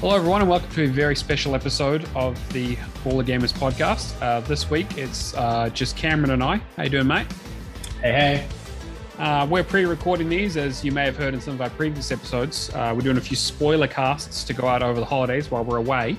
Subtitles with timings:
[0.00, 2.74] Hello, everyone, and welcome to a very special episode of the
[3.04, 4.20] Baller Gamers podcast.
[4.22, 6.56] Uh, this week, it's uh, just Cameron and I.
[6.76, 7.26] How you doing, mate?
[8.00, 8.48] Hey, hey.
[9.18, 12.70] Uh, we're pre-recording these, as you may have heard in some of our previous episodes.
[12.74, 15.76] Uh, we're doing a few spoiler casts to go out over the holidays while we're
[15.76, 16.16] away.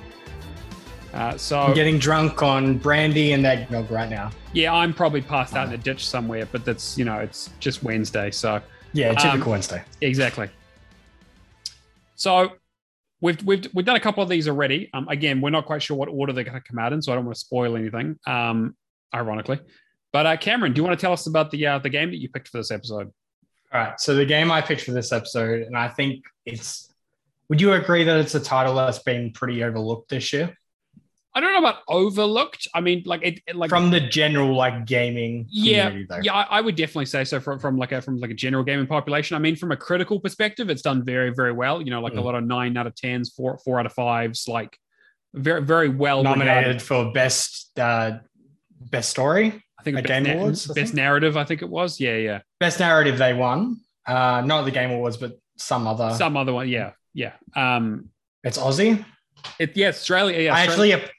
[1.13, 4.29] Uh, so, I'm getting drunk on brandy and eggnog right now.
[4.53, 7.81] yeah, I'm probably passed out in a ditch somewhere, but that's you know, it's just
[7.83, 8.61] Wednesday, so
[8.93, 9.83] Yeah, typical Um, Wednesday.
[10.01, 10.49] Exactly.
[12.15, 12.51] So
[13.21, 14.89] we've we've we've done a couple of these already.
[14.93, 17.11] Um, again, we're not quite sure what order they're going to come out in, so
[17.11, 18.19] I don't want to spoil anything.
[18.27, 18.75] Um,
[19.13, 19.59] ironically,
[20.11, 22.17] but uh, Cameron, do you want to tell us about the uh, the game that
[22.19, 23.11] you picked for this episode?
[23.73, 23.99] All right.
[23.99, 26.87] So the game I picked for this episode, and I think it's.
[27.49, 30.55] Would you agree that it's a title that's been pretty overlooked this year
[31.33, 32.67] I don't know about overlooked.
[32.75, 36.07] I mean, like it, it- like from the general like gaming yeah, community?
[36.09, 36.19] Though.
[36.23, 38.63] yeah, I, I would definitely say so from, from like a from like a general
[38.63, 39.35] gaming population.
[39.35, 41.81] I mean, from a critical perspective, it's done very very well.
[41.81, 42.23] You know, like a Mm.
[42.25, 44.77] lot of nine out of tens, four four out of fives, like
[45.33, 46.81] very very well Nominated regarded.
[46.81, 48.17] for best uh,
[48.89, 50.95] best story, I think Game Awards, I best think.
[50.95, 51.37] narrative.
[51.37, 51.99] I think it was.
[51.99, 52.39] Yeah, yeah.
[52.59, 53.17] best narrative.
[53.17, 53.79] They won.
[54.05, 56.13] Uh, not the Game Awards, but some other.
[56.15, 58.09] some other one yeah yeah um
[58.43, 59.05] It's Aussie.
[59.59, 61.11] it yeah australia yeah I Australia- actually.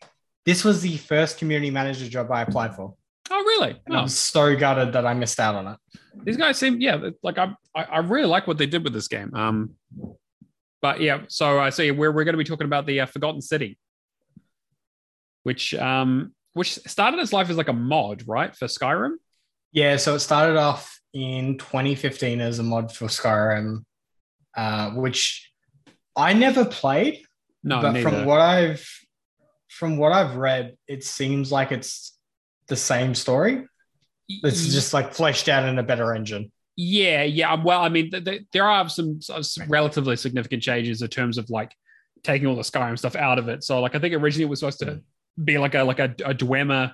[0.44, 2.94] This was the first community manager job I applied for,
[3.30, 3.80] oh really?
[3.90, 5.78] Oh, I'm so gutted that I missed out on it.
[6.24, 9.08] these guys seem yeah like I, I i really like what they did with this
[9.08, 9.34] game.
[9.34, 9.74] Um
[10.82, 13.40] but yeah so i see we're, we're going to be talking about the uh, forgotten
[13.40, 13.78] city
[15.44, 19.12] which um which started its life as like a mod right for skyrim?
[19.72, 23.84] Yeah, so it started off in 2015 as a mod for Skyrim,
[24.54, 25.50] uh, which
[26.14, 27.22] I never played,
[27.64, 28.10] no but neither.
[28.10, 28.86] from what I've
[29.72, 32.16] from what I've read, it seems like it's
[32.68, 33.66] the same story.
[34.28, 36.52] It's just like fleshed out in a better engine.
[36.76, 37.54] Yeah, yeah.
[37.62, 41.50] Well, I mean, th- th- there are some, some relatively significant changes in terms of
[41.50, 41.74] like
[42.22, 43.64] taking all the Skyrim stuff out of it.
[43.64, 45.00] So, like, I think originally it was supposed to
[45.42, 46.92] be like a like a, a Dwemer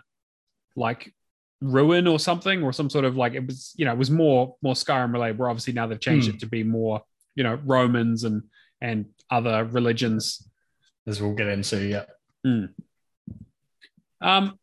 [0.77, 1.13] like
[1.61, 4.57] ruin or something, or some sort of like it was, you know, it was more
[4.63, 5.39] more Skyrim related.
[5.39, 6.35] Where obviously now they've changed Hmm.
[6.37, 7.03] it to be more,
[7.35, 8.43] you know, Romans and
[8.81, 10.49] and other religions.
[11.07, 12.05] As we'll get into, yeah.
[14.21, 14.59] Um,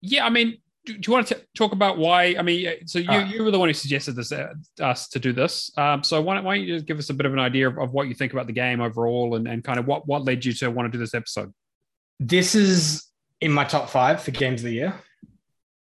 [0.00, 2.36] yeah, I mean, do, do you want to t- talk about why?
[2.38, 3.24] I mean, so you, Uh.
[3.24, 5.70] you were the one who suggested this uh, us to do this.
[5.76, 7.68] Um, so why don't, why don't you just give us a bit of an idea
[7.68, 10.24] of, of what you think about the game overall, and, and kind of what what
[10.24, 11.52] led you to want to do this episode?
[12.20, 13.04] This is
[13.40, 14.94] in my top five for games of the year.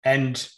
[0.04, 0.50] And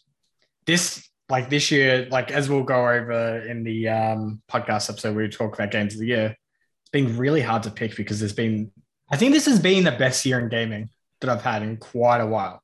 [0.65, 5.27] this, like this year, like as we'll go over in the um, podcast episode, we
[5.27, 6.35] talk about games of the year.
[6.81, 8.71] It's been really hard to pick because there's been,
[9.11, 10.89] I think this has been the best year in gaming
[11.21, 12.61] that I've had in quite a while.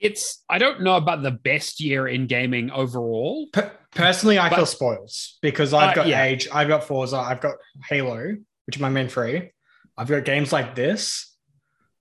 [0.00, 3.46] It's I don't know about the best year in gaming overall.
[3.52, 6.22] Per- personally, I But- feel spoils because I've Uh, got yeah.
[6.24, 7.54] Age, I've got Forza, I've got
[7.88, 8.36] Halo,
[8.66, 9.52] which are my main three.
[9.96, 11.32] I've got games like this.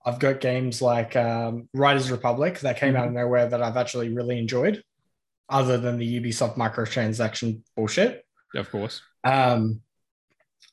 [0.06, 4.10] I've got games like um, Riders Republic that came out of nowhere that I've actually
[4.14, 4.84] really enjoyed,
[5.50, 8.24] other than the Ubisoft microtransaction bullshit.
[8.54, 9.82] Of course, Um,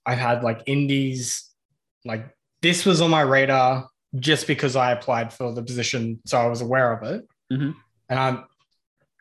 [0.04, 1.48] I've had like indies,
[2.04, 2.26] like
[2.62, 6.60] this was on my radar just because I applied for the position, so I was
[6.60, 7.28] aware of it.
[7.52, 7.74] Mhm.
[8.08, 8.44] And I'm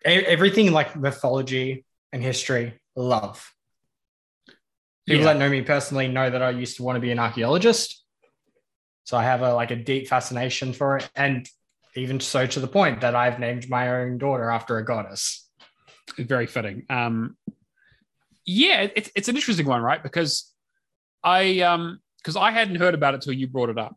[0.03, 3.53] everything like mythology and history, love.
[5.07, 5.34] People Yeah.
[5.34, 8.03] that know me personally know that I used to want to be an archaeologist,
[9.03, 11.47] so I have a like a deep fascination for it, and
[11.96, 15.47] even so to the point that I've named my own daughter after a goddess.
[16.18, 16.85] very fitting.
[16.90, 17.38] Um,
[18.46, 20.02] yeah, it's it's an interesting one, right?
[20.03, 20.53] Because
[21.23, 23.96] I um because I hadn't heard about it till you brought it up.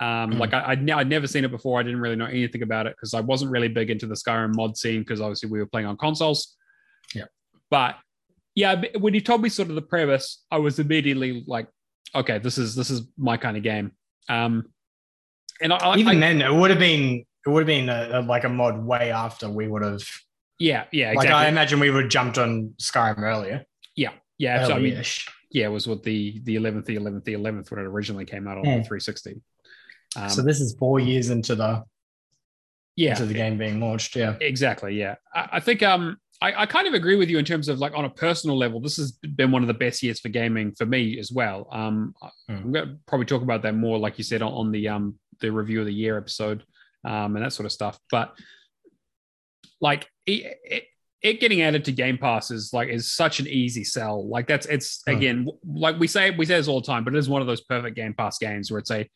[0.00, 0.38] Um, Mhm.
[0.38, 1.78] like I, I'd, ne- I'd never seen it before.
[1.78, 4.54] I didn't really know anything about it because I wasn't really big into the Skyrim
[4.56, 6.56] mod scene because obviously we were playing on consoles.
[7.14, 7.24] Yeah.
[7.70, 7.96] But
[8.56, 11.68] yeah, when you told me sort of the premise, I was immediately like,
[12.14, 13.92] okay, this is this is my kind of game.
[14.28, 14.64] Um,
[15.60, 18.22] and I, Even I- then, it would have been it would have been a, a-
[18.22, 20.02] like a mod way after we would have.
[20.58, 21.28] yeah, yeah, Like.
[21.28, 23.64] I imagine we would have jumped on Skyrim earlier.
[23.96, 25.02] yeah, so I mean.
[25.54, 28.46] Yeah, it was what the the eleventh, the eleventh, the eleventh when it originally came
[28.46, 28.70] out on Hmm.
[28.82, 29.40] the 360.
[30.16, 31.82] Um, so this is four years into the
[32.96, 34.14] yeah, into the game being launched.
[34.16, 34.36] Yeah.
[34.40, 34.94] exactly.
[34.98, 37.78] Yeah, I, I think um I, I kind of agree with you in terms of
[37.78, 40.72] like on a personal level, this has been one of the best years for gaming
[40.74, 41.68] for me as well.
[41.72, 42.14] Um,
[42.48, 42.54] Hmm.
[42.56, 45.18] I'm going to probably talk about that more, like you said, on, on the um
[45.40, 46.64] the review of the year episode,
[47.04, 47.98] um, and that sort of stuff.
[48.10, 48.34] But
[49.80, 50.84] like it, it,
[51.24, 54.28] it getting added to Game Pass is like is such an easy sell.
[54.28, 55.16] Like that's it's Hmm.
[55.16, 57.48] again like we say we say this all the time, but it is one of
[57.48, 59.08] those perfect Game Pass games where it's a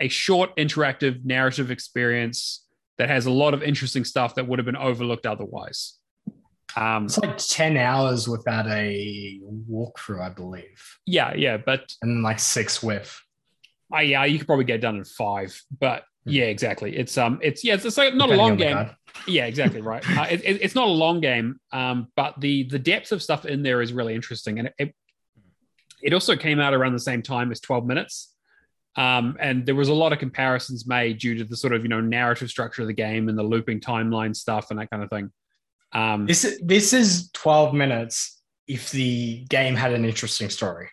[0.00, 2.64] a short interactive narrative experience
[2.98, 5.98] that has a lot of interesting stuff that would have been overlooked otherwise.
[6.76, 9.40] Um, It's like 10 hours without a
[9.70, 10.98] walkthrough, I believe.
[11.06, 13.18] yeah, yeah, but And like six with.
[13.92, 16.96] Oh yeah, you could probably get it done in five, but yeah, exactly.
[16.96, 18.90] It's um, it's yeah, it's, it's like not a long game.
[19.26, 20.02] Yeah, exactly right.
[20.18, 23.44] uh, it, it- it's not a long game, um, but the the depth of stuff
[23.46, 24.94] in there is really interesting, and it
[26.02, 28.32] it also came out around the same time as Twelve Minutes,
[28.96, 31.88] um, and there was a lot of comparisons made due to the sort of you
[31.88, 35.10] know narrative structure of the game and the looping timeline stuff and that kind of
[35.10, 35.30] thing.
[35.92, 40.88] Um, This is this is 12 minutes if the game had an interesting story.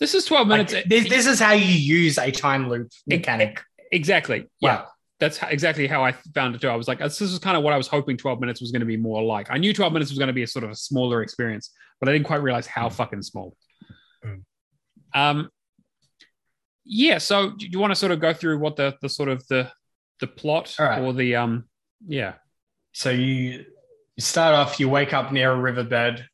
[0.00, 0.88] this is Twelve Like, Minutes.
[0.88, 3.60] this, this is how you use a time loop mechanic.
[3.92, 4.46] exactly.
[4.60, 4.76] Yeah.
[4.82, 4.88] Wow.
[5.22, 6.68] That's exactly how I found it too.
[6.68, 8.80] I was like, this is kind of what I was hoping 12 minutes was going
[8.80, 9.46] to be more like.
[9.50, 11.70] I knew 12 minutes was going to be a sort of a smaller experience,
[12.00, 13.56] but I didn't quite realize how fucking small.
[14.26, 14.42] Mm.
[15.14, 15.48] Um,
[16.84, 17.18] yeah.
[17.18, 19.70] So do you want to sort of go through what the the sort of the
[20.18, 21.00] the plot right.
[21.00, 21.64] or the um
[22.08, 22.34] yeah
[22.92, 23.64] So you
[24.16, 26.26] you start off, you wake up near a riverbed.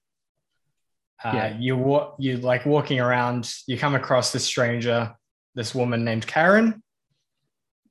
[1.23, 1.59] Uh, Yeah.
[1.59, 3.53] You wa- you like walking around.
[3.67, 5.15] You come across this stranger,
[5.55, 6.83] this woman named Karen.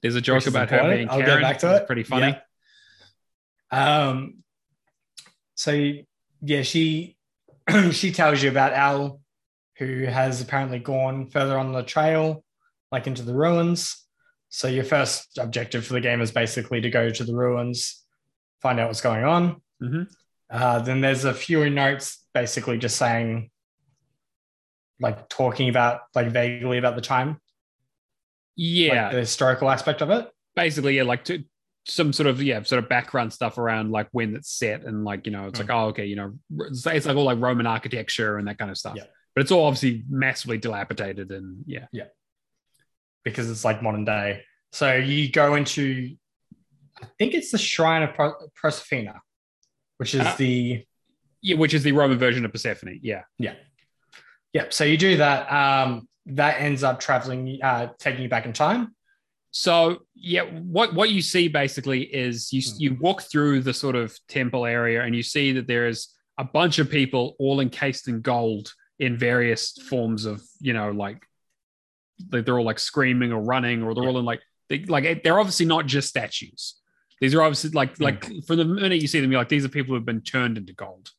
[0.01, 0.97] There's a joke about her important.
[0.99, 1.41] being I'll get Karen.
[1.41, 1.87] back to It's it.
[1.87, 2.37] pretty funny.
[3.71, 4.07] Yeah.
[4.09, 4.43] Um.
[5.55, 5.93] So
[6.41, 7.17] yeah, she
[7.91, 9.19] she tells you about Al,
[9.77, 12.43] who has apparently gone further on the trail,
[12.91, 14.03] like into the ruins.
[14.49, 18.05] So your first objective for the game is basically to go to the ruins,
[18.61, 19.61] find out what's going on.
[19.83, 20.07] Mhm.
[20.49, 23.49] Uh, then there's a few notes basically just saying,
[25.01, 27.41] like talking about like vaguely about the time,
[28.57, 30.27] Yeah, like the historical aspect of it.
[30.55, 31.43] basically yeah like to
[31.85, 35.25] some sort of yeah sort of background stuff around like when it's set and like
[35.25, 36.33] you know it's like oh okay you know
[36.67, 39.03] it's, it's like all like roman architecture and that kind of stuff Yeah.
[39.35, 42.07] but it's all obviously massively dilapidated and yeah, yeah
[43.23, 44.43] because it's like modern day.
[44.71, 46.15] So you go into,
[47.01, 49.19] I think it's the Shrine of Pro- Proserpina,
[49.97, 50.85] which is Uh, the
[51.41, 53.55] yeah which is the roman version of persephone yeah yeah,
[54.53, 54.65] yeah.
[54.69, 55.51] So you do that.
[55.51, 58.93] Um, that ends up traveling, uh, taking you back in time.
[59.51, 60.43] so yeah
[60.77, 62.77] what what you see basically is you Hmm.
[62.83, 66.43] you walk through the sort of temple area and you see that there is a
[66.43, 71.19] bunch of people all encased in gold in various forms of you know like
[72.29, 75.65] they're all like screaming or running or they're all in like they, like they're obviously
[75.65, 76.75] not just statues
[77.21, 78.03] these are obviously like Hmm.
[78.03, 80.57] like from the minute you see them you're like these are people who've been turned
[80.57, 81.09] into gold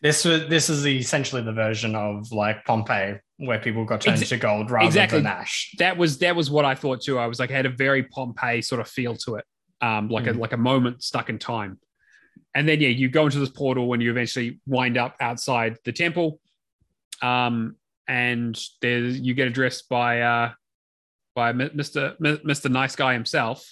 [0.00, 4.28] This was this is essentially the version of like Pompeii, where people got turned Exa-
[4.28, 5.18] to gold rather exactly.
[5.18, 5.74] than ash.
[5.78, 7.18] that was that was what I thought too.
[7.18, 9.44] I was like, it had a very Pompeii sort of feel to it,
[9.80, 10.38] um, like a Mm.
[10.38, 11.80] like a moment stuck in time.
[12.54, 15.92] And then yeah, you go into this portal when you eventually wind up outside the
[15.92, 16.40] temple,
[17.20, 20.52] um, and there's you get addressed by uh,
[21.34, 23.68] by Mister Mister Nice Guy himself,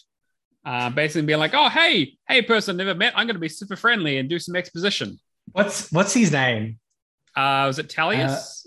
[0.64, 3.76] uh, basically being like, oh hey hey person never met, I'm going to be super
[3.76, 5.18] friendly and do some exposition.
[5.52, 6.78] What's what's his name?
[7.34, 8.66] Uh, was it Talius?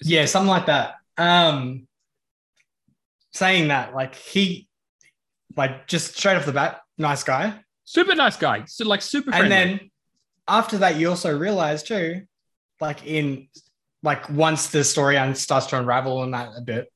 [0.00, 0.94] Is Yeah, something like that.
[1.16, 1.86] Um,
[3.32, 4.68] saying that, like he,
[5.56, 7.60] like just straight off the bat, nice guy.
[7.84, 9.56] super nice guy, so like super friendly.
[9.56, 9.90] And then
[10.48, 12.22] after that, you also realize too,
[12.80, 13.48] like in
[14.02, 16.92] like once the story starts to unravel and that a bit,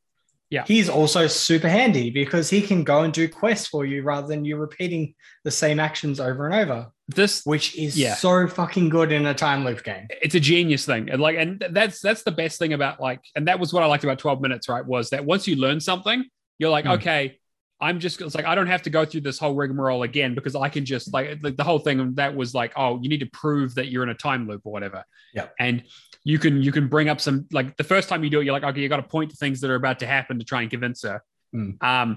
[0.50, 0.64] Yeah.
[0.66, 4.44] he's also super handy because he can go and do quests for you rather than
[4.44, 8.14] you repeating the same actions over and over, this which is Yeah.
[8.14, 10.06] so fucking good in a time loop game.
[10.22, 13.48] it's a genius thing and like and that's that's the best thing about like and
[13.48, 16.24] that was what i liked about 12 minutes right was that once you learn something
[16.58, 16.92] you're like Hmm.
[16.92, 17.38] okay
[17.80, 20.54] i'm just it's like i don't have to go through this whole rigmarole again because
[20.56, 23.30] i can just like, like the whole thing that was like oh you need to
[23.32, 25.04] prove that you're in a time loop or whatever
[25.34, 25.48] Yeah.
[25.60, 25.82] and
[26.30, 28.52] you can you can bring up some like the first time you do it you're
[28.58, 30.60] like okay you got to point to things that are about to happen to try
[30.62, 31.70] and convince her Hmm.
[31.80, 32.08] um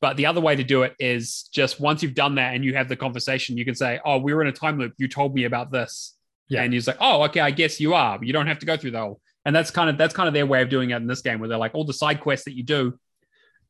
[0.00, 2.72] but the other way to do it is just once you've done that and you
[2.74, 5.34] have the conversation you can say oh we were in a time loop you told
[5.34, 6.16] me about this
[6.48, 6.62] Yeah.
[6.62, 8.18] and he's like, "Oh, okay, I guess you are.
[8.22, 10.32] You don't have to go through the whole." And that's kind of that's kind of
[10.34, 12.46] their way of doing it in this game, where they're like all the side quests
[12.46, 12.98] that you do,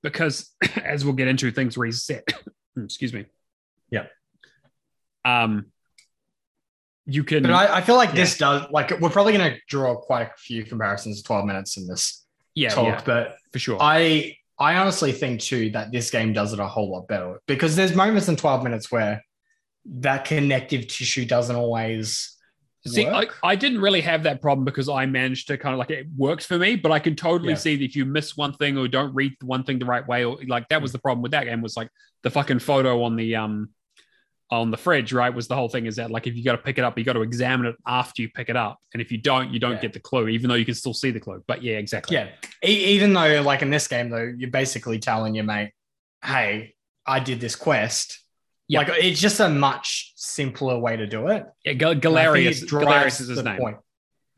[0.07, 0.55] because
[0.95, 2.23] as we'll get into, things reset.
[2.76, 3.26] Excuse me.
[3.90, 4.07] Yeah.
[5.25, 5.67] Um,
[7.09, 7.43] you can.
[7.43, 10.31] But I, I feel like this does like we're probably going to draw quite a
[10.37, 13.79] few comparisons to 12 minutes in this yeah, talk, yeah, but for sure.
[13.81, 17.75] I I honestly think too that this game does it a whole lot better because
[17.77, 19.25] there's moments in 12 minutes where
[19.87, 22.35] that connective tissue doesn't always
[22.87, 23.27] See, I.
[23.43, 26.47] I didn't really have that problem because I managed to kind of like it worked
[26.47, 27.57] for me, but I can totally Yeah.
[27.59, 30.25] see that if you miss one thing or don't read one thing the right way,
[30.25, 31.91] or like that was the problem with that game was like
[32.23, 33.71] the fucking photo on the um
[34.50, 35.33] on the fridge, right?
[35.35, 37.05] Was the whole thing is that like if you got to pick it up, you
[37.05, 39.73] got to examine it after you pick it up, and if you don't, you don't
[39.73, 39.81] Yeah.
[39.83, 41.43] get the clue, even though you can still see the clue.
[41.47, 42.17] But yeah, exactly.
[42.17, 42.28] yeah.
[42.64, 45.73] E- even though like in this game though, you're basically telling your mate,
[46.25, 46.75] "Hey,
[47.07, 48.21] I did this quest."
[48.69, 48.81] Yeah.
[48.81, 51.47] Like it's just a much simpler way to do it.
[51.64, 51.73] yeah.
[51.75, 53.59] Gal- Galerius, Galerius is his name.
[53.59, 53.76] Point.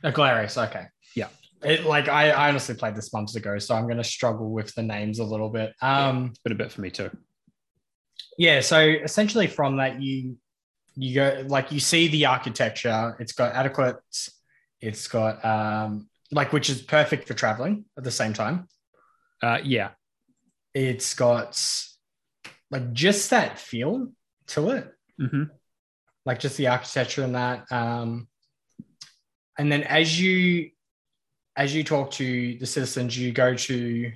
[0.05, 0.87] Uh, Galerius, okay.
[1.17, 1.29] Yeah.
[1.62, 4.73] It, like I, I honestly played this months ago, so I'm going to struggle with
[4.75, 5.75] the names a little bit.
[5.83, 7.11] Um, It's been a bit for me too.
[8.38, 10.37] Yeah so essentially from that you
[10.96, 13.16] you go like you see the architecture.
[13.20, 13.96] It's got adequate
[14.80, 18.68] it's got um like which is perfect for traveling at the same time.
[19.42, 19.90] Uh, yeah,
[20.75, 21.60] it's got
[22.70, 24.08] like just that feel
[24.49, 24.92] to it.
[25.18, 25.44] Hmm
[26.26, 28.28] like just the architecture and that um
[29.58, 30.70] and then as you
[31.56, 34.12] as you talk to the citizens you go to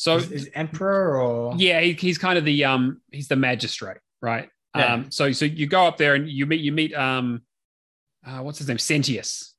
[0.00, 3.98] So is, is emperor or yeah, he, he's kind of the um he's the magistrate,
[4.22, 4.48] right?
[4.74, 4.94] Yeah.
[4.94, 7.42] Um, so so you go up there and you meet you meet um,
[8.26, 9.52] uh, what's his name, Sentius.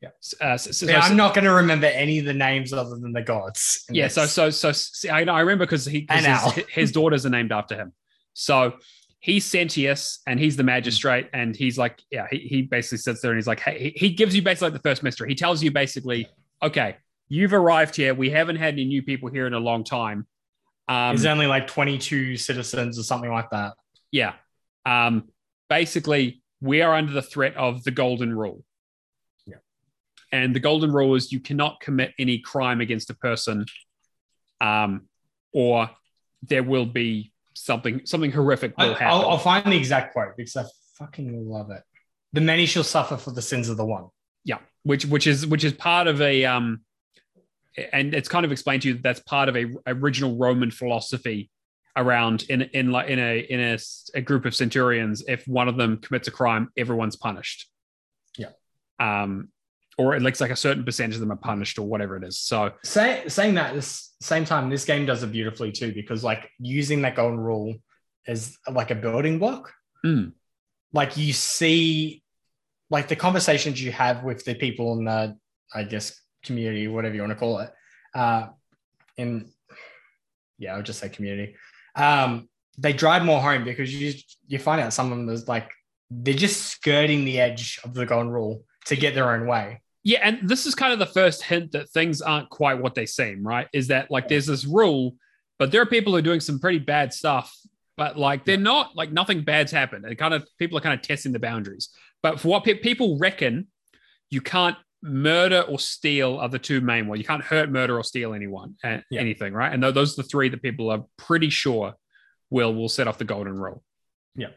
[0.00, 0.08] Yeah.
[0.40, 2.96] Uh, so, so- yeah, so- i'm not going to remember any of the names other
[2.96, 4.08] than the gods yeah.
[4.08, 4.32] So this.
[4.32, 6.24] so so see, I, I remember because he 'cause
[6.56, 7.92] his, his daughters are named after him.
[8.32, 8.72] So
[9.20, 13.30] he's Sentius and he's the magistrate and he's like yeah he, he basically sits there
[13.30, 15.28] and he's like hey he, he gives you basically like the first mystery.
[15.28, 16.26] He tells you basically
[16.60, 16.96] okay
[17.30, 18.12] you've arrived here.
[18.12, 20.26] We haven't had any new people here in a long time.
[20.88, 23.74] Um, There's only like 22 citizens or something like that.
[24.10, 24.34] Yeah.
[24.84, 25.28] Um,
[25.70, 28.64] basically, we are under the threat of the golden rule.
[29.46, 29.58] Yeah.
[30.32, 33.64] And the golden rule is you cannot commit any crime against a person,
[34.60, 35.02] um,
[35.52, 35.88] or
[36.42, 39.06] there will be something something horrific will happen.
[39.06, 40.64] I'll, I'll find the exact quote because I
[40.98, 41.82] fucking love it.
[42.32, 44.06] The many shall suffer for the sins of the one.
[44.44, 46.80] yeah, which which is which is part of a um,
[47.92, 51.50] and it's kind of explained to you that that's part of a original Roman philosophy
[51.96, 53.78] around in in like in a in a,
[54.14, 55.22] a group of centurions.
[55.26, 57.68] If one of them commits a crime, everyone's punished.
[58.36, 58.50] Yeah.
[58.98, 59.48] Um,
[59.98, 62.38] or it looks like a certain percentage of them are punished, or whatever it is.
[62.38, 63.82] So Say, saying that at the
[64.20, 67.74] same time, this game does it beautifully too because like using that golden rule
[68.26, 69.72] as like a building block.
[70.04, 70.32] Mm.
[70.92, 72.22] Like you see,
[72.88, 75.36] like the conversations you have with the people in the,
[75.72, 77.72] I guess, community, whatever you want to call it.
[78.14, 78.48] Uh,
[79.16, 79.50] in,
[80.58, 81.56] yeah, I'll just say community.
[81.94, 84.14] Um, they drive more home because you
[84.46, 85.70] you find out some of them is like
[86.10, 89.80] they're just skirting the edge of the golden rule to get their own way.
[90.02, 93.06] Yeah, and this is kind of the first hint that things aren't quite what they
[93.06, 93.68] seem, right?
[93.72, 95.14] Is that like there's this rule,
[95.58, 97.54] but there are people who are doing some pretty bad stuff,
[97.98, 100.06] but like they're not like nothing bad's happened.
[100.06, 101.90] And kind of people are kind of testing the boundaries.
[102.22, 103.68] But for what pe- people reckon,
[104.30, 107.18] you can't murder or steal are the two main ones.
[107.20, 109.20] You can't hurt, murder, or steal anyone, uh, Yeah.
[109.20, 109.72] anything, right?
[109.72, 111.94] And those are the three that people are pretty sure
[112.50, 113.82] will will set off the golden rule.
[114.34, 114.48] Yeah.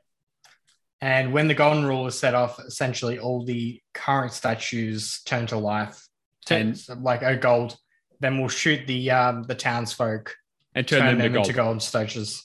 [1.02, 5.58] And when the golden rule is set off, essentially all the current statues turn to
[5.58, 6.08] life,
[6.46, 7.78] turn, like a gold.
[8.20, 10.34] Then we'll shoot the um, the townsfolk,
[10.76, 11.46] And turn, turn, them, to them gold.
[11.48, 12.44] into golden statues,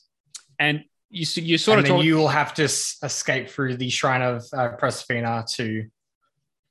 [0.58, 3.76] And you you sort and of then talk, you will have to s- escape through
[3.76, 5.86] the shrine of uh, Proserpina to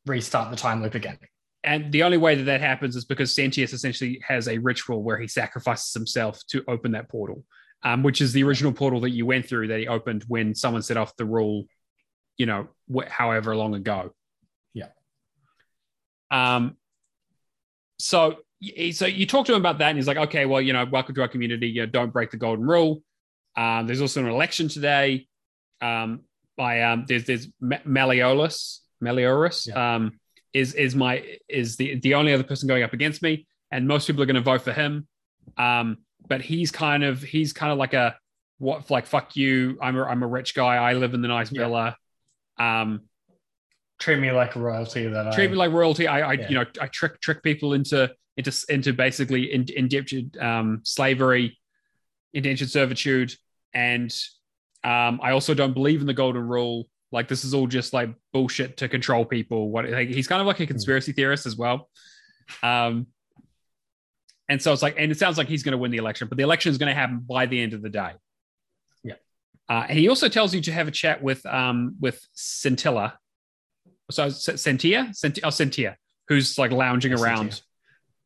[0.08, 1.18] restart the time loop again.
[1.64, 5.20] and the only way that that happens is because Sentius essentially has a ritual where
[5.20, 7.44] he sacrifices himself to open that portal,
[7.84, 10.82] um, which is the original portal that you went through that he opened when someone
[10.82, 11.66] set off the rule,
[12.38, 14.14] you know, wh- however long ago.
[14.74, 14.90] Yeah.
[16.32, 16.78] Um.
[18.00, 18.38] So,
[18.92, 21.16] so you talk to him about that, and he's like, "Okay, well, you know, welcome
[21.16, 21.68] to our community.
[21.68, 23.02] You know, don't break the golden rule."
[23.56, 25.28] Um, there's also an election today.
[25.82, 26.22] Um,
[26.56, 27.78] by um, there's there's Ma-
[29.04, 29.76] Malleolus, Malleolus.
[29.76, 30.20] Um,
[30.54, 34.08] is is my is the the only other person going up against me, and most
[34.08, 35.08] people are going to vote for him.
[35.58, 38.16] Um, but he's kind of he's kind of like a
[38.58, 39.78] what like fuck you.
[39.82, 40.76] I'm a I'm a rich guy.
[40.78, 41.62] I live in the nice Yeah.
[41.64, 41.98] villa.
[42.60, 43.02] Um,
[44.00, 45.08] Treat me like royalty.
[45.08, 46.08] That treat I, me like royalty.
[46.08, 46.50] I, I Yeah.
[46.50, 51.58] you know I trick trick people into into into basically in, indentured um, slavery,
[52.34, 53.34] indentured servitude,
[53.74, 54.12] and
[54.84, 56.88] um, I also don't believe in the golden rule.
[57.12, 59.70] Like this is all just like bullshit to control people.
[59.70, 61.90] What like, he's kind of like a conspiracy theorist as well.
[62.62, 63.08] Um,
[64.50, 66.38] and so it's like, and it sounds like he's going to win the election, but
[66.38, 68.12] the election is going to happen by the end of the day.
[69.04, 69.16] Yeah.
[69.70, 73.14] Uh, and he also tells you to have a chat with um with Scintilla.
[74.10, 75.96] So Centia, Cent- oh Centia,
[76.30, 77.62] who's like lounging Yeah, around,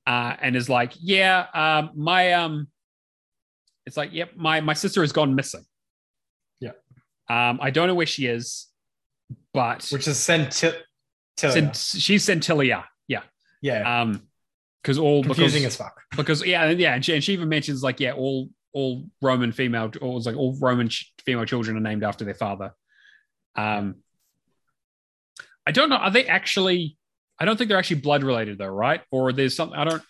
[0.05, 2.67] uh, and is like, yeah, um, my um,
[3.87, 5.65] it's like, yep, my my sister has gone missing.
[6.59, 6.73] Yeah.
[7.27, 8.67] Um, I don't know where she is,
[9.53, 10.73] but which is Centil.
[11.37, 12.83] Cent- she's Centilia.
[13.07, 13.23] Yeah.
[13.61, 14.27] yeah, Um,
[14.81, 15.95] because all confusing because, as fuck.
[16.15, 19.91] because yeah, yeah, and she, and she even mentions like yeah, all all Roman female,
[20.01, 22.73] or like all Roman ch- female children are named after their father.
[23.55, 23.95] Um,
[25.67, 25.97] I don't know.
[25.97, 26.97] Are they actually?
[27.39, 29.01] I don't think they're actually blood related though, right?
[29.11, 30.03] Or there's something I don't.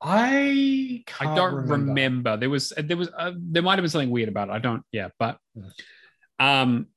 [0.00, 1.76] I can't I don't remember.
[1.88, 2.36] remember.
[2.36, 4.52] There was there was uh, there might have been something weird about it.
[4.52, 4.82] I don't.
[4.92, 6.62] Yeah, but Yeah.
[6.62, 6.88] um,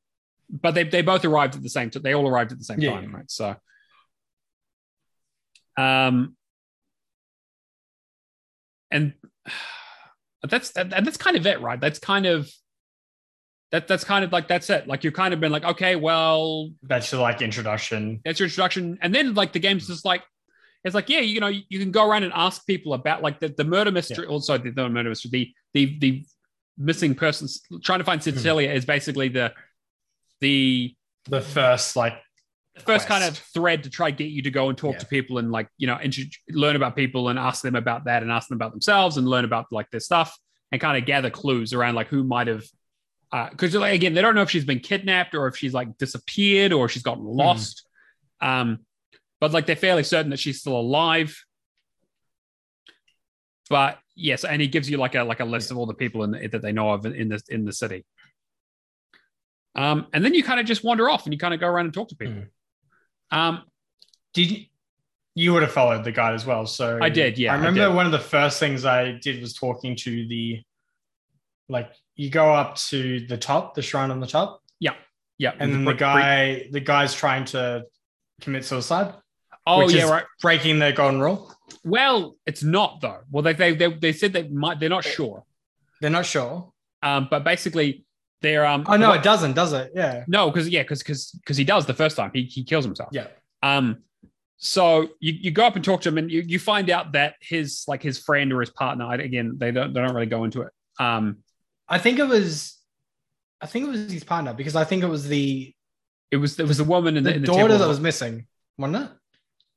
[0.50, 1.90] but they they both arrived at the same.
[1.90, 2.92] T- they all arrived at the same Yeah.
[2.92, 3.30] time, right?
[3.32, 3.56] So,
[5.78, 6.36] Um,
[8.92, 9.14] and
[10.50, 11.80] that's that, that's kind of it, right?
[11.80, 12.50] That's kind of
[13.72, 14.88] that that's kind of like that's it.
[14.88, 18.22] Like you've kind of been like, okay, well, That's your like introduction.
[18.24, 20.24] that's your introduction, and then like the game's just like
[20.84, 23.50] it's like yeah, you know, you can go around and ask people about like the,
[23.50, 24.28] the murder mystery.
[24.28, 26.26] Also, the, the murder mystery, the the the
[26.78, 29.52] missing persons trying to find Cecilia is basically the
[30.42, 30.96] the
[31.30, 32.14] The first like
[32.76, 35.00] the first kind of thread to try get you to go and talk Yeah.
[35.00, 38.22] to people and like you know intro- learn about people and ask them about that
[38.22, 40.38] and ask them about themselves and learn about like their stuff
[40.72, 42.66] and kind of gather clues around like who might have
[43.52, 46.72] because like again they don't know if she's been kidnapped or if she's like disappeared
[46.74, 47.88] or she's gotten lost.
[48.42, 48.80] Um
[49.40, 51.38] but like they're fairly certain that she's still alive.
[53.70, 56.24] But yes and he gives you like a like a list of all the people
[56.24, 58.06] in the, that they know of in the in the city
[59.76, 61.86] um and then you kind of just wander off and you kind of go around
[61.86, 62.44] and talk to people
[63.32, 63.62] um
[64.34, 64.66] did you,
[65.34, 66.66] you would have followed the guide as well.
[66.66, 67.94] So I did, yeah, I I remember did.
[67.96, 70.62] one of the first things I did was talking to the
[71.68, 74.94] like you go up to the top, the shrine on the top, yeah
[75.38, 75.52] yeah.
[75.60, 77.84] and then the guy the guy's trying to
[78.42, 79.14] commit suicide.
[79.68, 81.54] oh yeah right Breaking the golden rule.
[81.84, 85.44] well it's not though well they, they they they said they might they're not sure
[86.02, 86.72] They're not sure.
[87.04, 88.06] um but basically
[88.42, 89.92] they're um Oh no, what- it doesn't, does it?
[89.96, 90.24] Yeah.
[90.28, 93.10] no because yeah because because because he does the first time he, he kills himself
[93.12, 93.28] Yeah.
[93.64, 94.04] um
[94.58, 97.36] so you, you go up and talk to him and you, you find out that
[97.42, 100.62] his like his friend or his partner again they don't they don't really go into
[100.62, 101.38] it um
[101.88, 102.78] I think it was
[103.62, 105.74] I think it was his partner because I think it was the
[106.32, 108.48] it was there was the woman in the, the in the daughter that was missing,
[108.78, 109.12] wasn't it?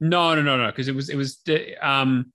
[0.00, 0.66] No, no, no, no.
[0.66, 2.32] Because it was it was the um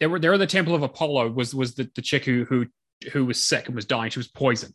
[0.00, 2.66] there were there in the temple of Apollo was was the, the chick who who
[3.12, 4.10] who was sick and was dying.
[4.10, 4.74] She was poisoned.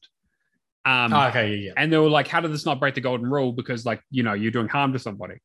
[0.85, 1.71] Um Oh, okay, yeah, yeah.
[1.77, 3.51] and they were like, How did this not break the golden rule?
[3.51, 5.35] Because like, you know, you're doing harm to somebody.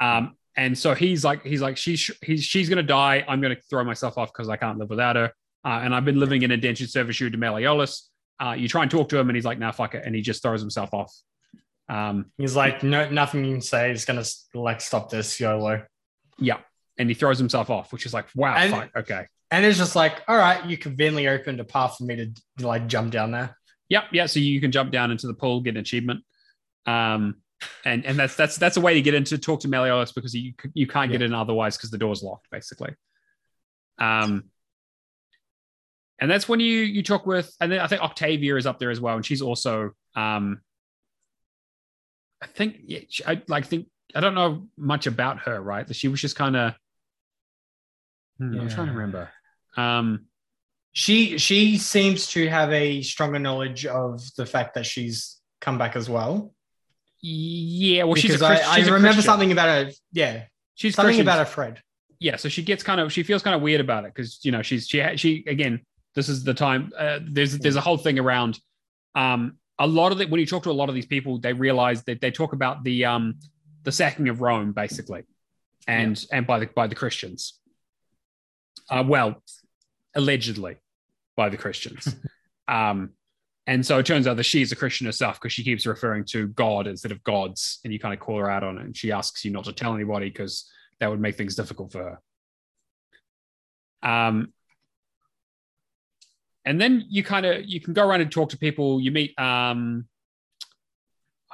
[0.00, 3.24] Um and so he's like, he's like, she's he's she's gonna die.
[3.28, 5.32] I'm gonna throw myself off because I can't live without her.
[5.64, 8.02] Uh, and I've been living in indentured servitude to Malleolus.
[8.42, 10.22] Uh, you try and talk to him, and he's like, "Nah, fuck it," and he
[10.22, 11.14] just throws himself off.
[11.90, 15.84] Um, He's like, no, nothing you can say is gonna like stop this YOLO.
[16.38, 16.58] Yeah,
[16.96, 19.96] and he throws himself off, which is like, wow, And- fuck, okay, And it's just
[19.96, 23.56] like, all right, you conveniently opened a path for me to like jump down there.
[23.88, 24.26] yep, yeah.
[24.26, 26.24] So you can jump down into the pool, get an achievement,
[26.86, 27.36] um,
[27.84, 30.52] and and that's that's that's a way to get into talk to Malleolus because you
[30.74, 32.94] you can't get in otherwise because the door's locked, basically.
[33.98, 34.44] Um,
[36.20, 38.90] and that's when you you talk with, and then I think Octavia is up there
[38.90, 40.60] as well, and she's also, um,
[42.42, 45.92] I think, yeah, she, I like think I don't know much about her, right?
[45.94, 46.74] She was just kind of.
[48.40, 49.28] I'm trying to remember.
[49.76, 50.26] Um,
[50.92, 55.94] She she seems to have a stronger knowledge of the fact that she's come back
[55.96, 56.52] as well.
[57.22, 59.24] Yeah, well, she's because a Christ- I, I she's a remember Christian.
[59.24, 59.92] something about her.
[60.12, 61.26] Yeah, She's something Christian.
[61.28, 61.80] about a Fred.
[62.18, 62.36] yeah.
[62.36, 64.62] So she gets kind of she feels kind of weird about it because you know
[64.62, 65.80] she's she she again.
[66.16, 66.92] This is the time.
[66.98, 68.58] Uh, there's there's a whole thing around.
[69.14, 71.52] Um, a lot of it when you talk to a lot of these people, they
[71.52, 73.38] realize that they talk about the um
[73.84, 75.22] the sacking of Rome basically,
[75.86, 77.60] and and by the by the Christians.
[78.88, 79.40] Uh, well,
[80.14, 80.76] allegedly
[81.36, 82.16] by the Christians.
[82.68, 83.10] um,
[83.66, 86.48] and so it turns out that she's a Christian herself because she keeps referring to
[86.48, 88.84] God instead of gods, and you kind of call her out on it.
[88.84, 90.68] And she asks you not to tell anybody because
[90.98, 92.18] that would make things difficult for
[94.02, 94.08] her.
[94.08, 94.52] Um,
[96.64, 99.00] and then you kind of you can go around and talk to people.
[99.00, 99.38] You meet.
[99.38, 100.06] Um,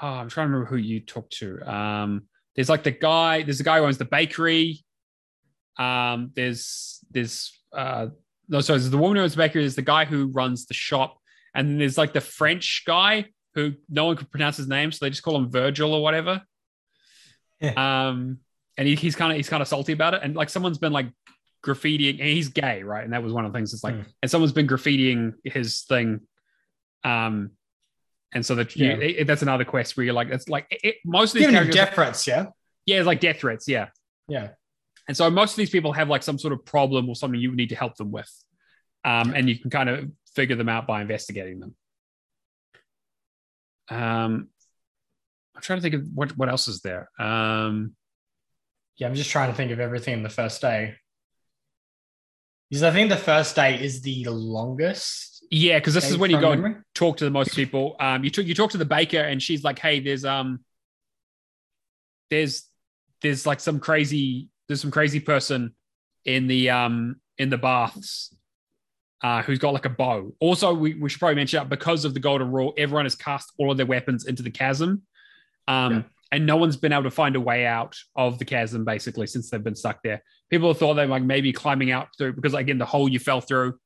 [0.00, 1.60] oh, I'm trying to remember who you talk to.
[1.62, 2.22] Um,
[2.54, 3.42] there's like the guy.
[3.42, 4.84] There's the guy who owns the bakery.
[5.78, 8.08] Um, there's there's uh,
[8.48, 9.66] no, there's the woman who owns the bakery.
[9.68, 11.18] The guy who runs the shop,
[11.54, 15.04] and then there's like the French guy who no one could pronounce his name, so
[15.04, 16.42] they just call him Virgil or whatever.
[17.76, 18.38] Um,
[18.76, 20.92] and he, he's kind of he's kind of salty about it, and like someone's been
[20.92, 21.06] like
[21.64, 23.02] graffitiing, and he's gay, right?
[23.04, 23.72] And that was one of the things.
[23.72, 24.02] It's like, Hmm.
[24.22, 26.20] and someone's been graffitiing his thing.
[27.02, 27.52] Um,
[28.32, 28.94] and so that you, Yeah.
[28.96, 31.74] it- that's another quest where you're like, it's like it, most of these Giving characters,
[31.74, 32.46] death threats, yeah,
[32.84, 33.88] yeah, it's like death threats, yeah.
[34.28, 34.50] yeah.
[35.08, 37.54] And so most of these people have like some sort of problem or something you
[37.54, 38.30] need to help them with.
[39.04, 41.76] Um, and you can kind of figure them out by investigating them.
[43.88, 44.48] Um,
[45.54, 47.08] I'm trying to think of what, what else is there.
[47.18, 47.94] Um,
[48.96, 50.94] Yeah, I'm just trying to think of everything in the first day.
[52.68, 55.44] Because I think the first day is the longest.
[55.52, 57.94] yeah, because this is when you go and talk to the most people.
[58.00, 60.64] Um, you talk you talk to the baker, and she's like, "Hey, there's um,
[62.28, 62.64] there's
[63.22, 65.74] there's like some crazy there's some crazy person
[66.24, 68.34] in the um in the baths,
[69.22, 70.32] uh, who's got like a bow.
[70.40, 73.52] Also, we, we should probably mention that because of the golden rule, everyone has cast
[73.58, 75.02] all of their weapons into the chasm.
[75.68, 76.02] Um, Yeah.
[76.32, 79.50] and no one's been able to find a way out of the chasm basically since
[79.50, 80.22] they've been stuck there.
[80.50, 83.40] People thought they were like maybe climbing out through because again the hole you fell
[83.40, 83.78] through.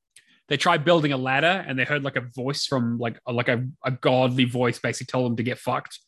[0.47, 3.67] They tried building a ladder and they heard like a voice from like like a,
[3.85, 5.99] a godly voice basically tell them to get fucked.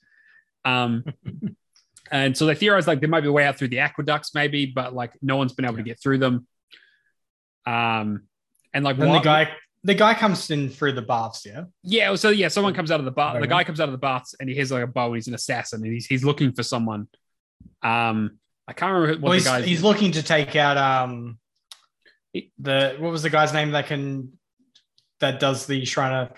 [0.66, 1.04] Um,
[2.12, 4.66] and so they theorize like there might be a way out through the aqueducts maybe,
[4.66, 6.48] but like no one's been able to get through them.
[7.66, 8.24] Um,
[8.74, 9.52] and like what- the guy
[9.86, 11.66] the guy comes in through the baths, yeah.
[11.84, 13.42] yeah, so yeah, someone comes out of the bath.
[13.42, 15.28] The guy comes out of the baths and he has like a bow and he's
[15.28, 17.10] an assassin and he's he's looking for someone.
[17.82, 21.38] Um, I can't remember what Well, the he's, guy's he's looking to take out um
[22.60, 24.32] the what was the guy's name that can
[25.20, 26.32] that does the Shrine of?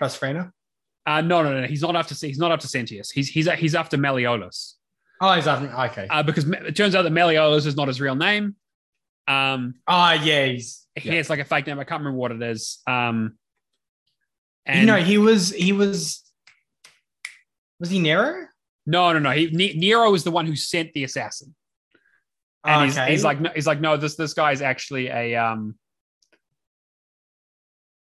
[1.06, 1.66] Uh, no, no, no.
[1.66, 2.14] He's not after.
[2.14, 3.12] He's not after Sentius.
[3.12, 4.74] He's he's he's after Malleolus.
[5.20, 6.06] Oh, he's having okay.
[6.10, 8.56] Uh, because it turns out that Malleolus is not his real name.
[9.28, 11.14] Um, Oh yeah, he's he yeah.
[11.16, 11.78] has like a fake name.
[11.78, 12.78] I can't remember what it is.
[12.86, 13.36] Um,
[14.66, 16.22] and you know he was he was
[17.80, 18.46] was he Nero?
[18.86, 19.30] no, no, no.
[19.30, 21.54] He Nero is the one who sent the assassin,
[22.64, 23.10] and he's, Okay.
[23.10, 23.96] he's like no, he's like no.
[23.96, 25.76] This this guy is actually a um.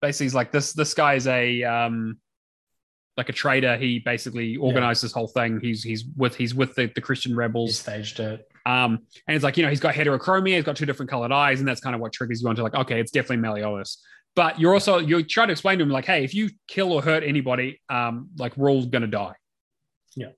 [0.01, 0.73] Basically, he's like this.
[0.73, 2.19] This guy is a um,
[3.21, 3.77] like a traitor.
[3.77, 5.61] He basically organized this whole thing.
[5.61, 7.79] He's he's with he's with the, the Christian he rebels.
[7.79, 8.47] staged it.
[8.67, 11.61] Um, and it's like, you know, he's got heterochromia, he's got two different colored eyes,
[11.61, 13.97] and that's kind of what triggers you onto like, okay, it's definitely Malleolus.
[14.37, 17.03] But you're also you're trying to explain to him, like, hey, if you kill or
[17.03, 19.35] hurt anybody, um, like we're all gonna die.
[20.17, 20.29] Yeah.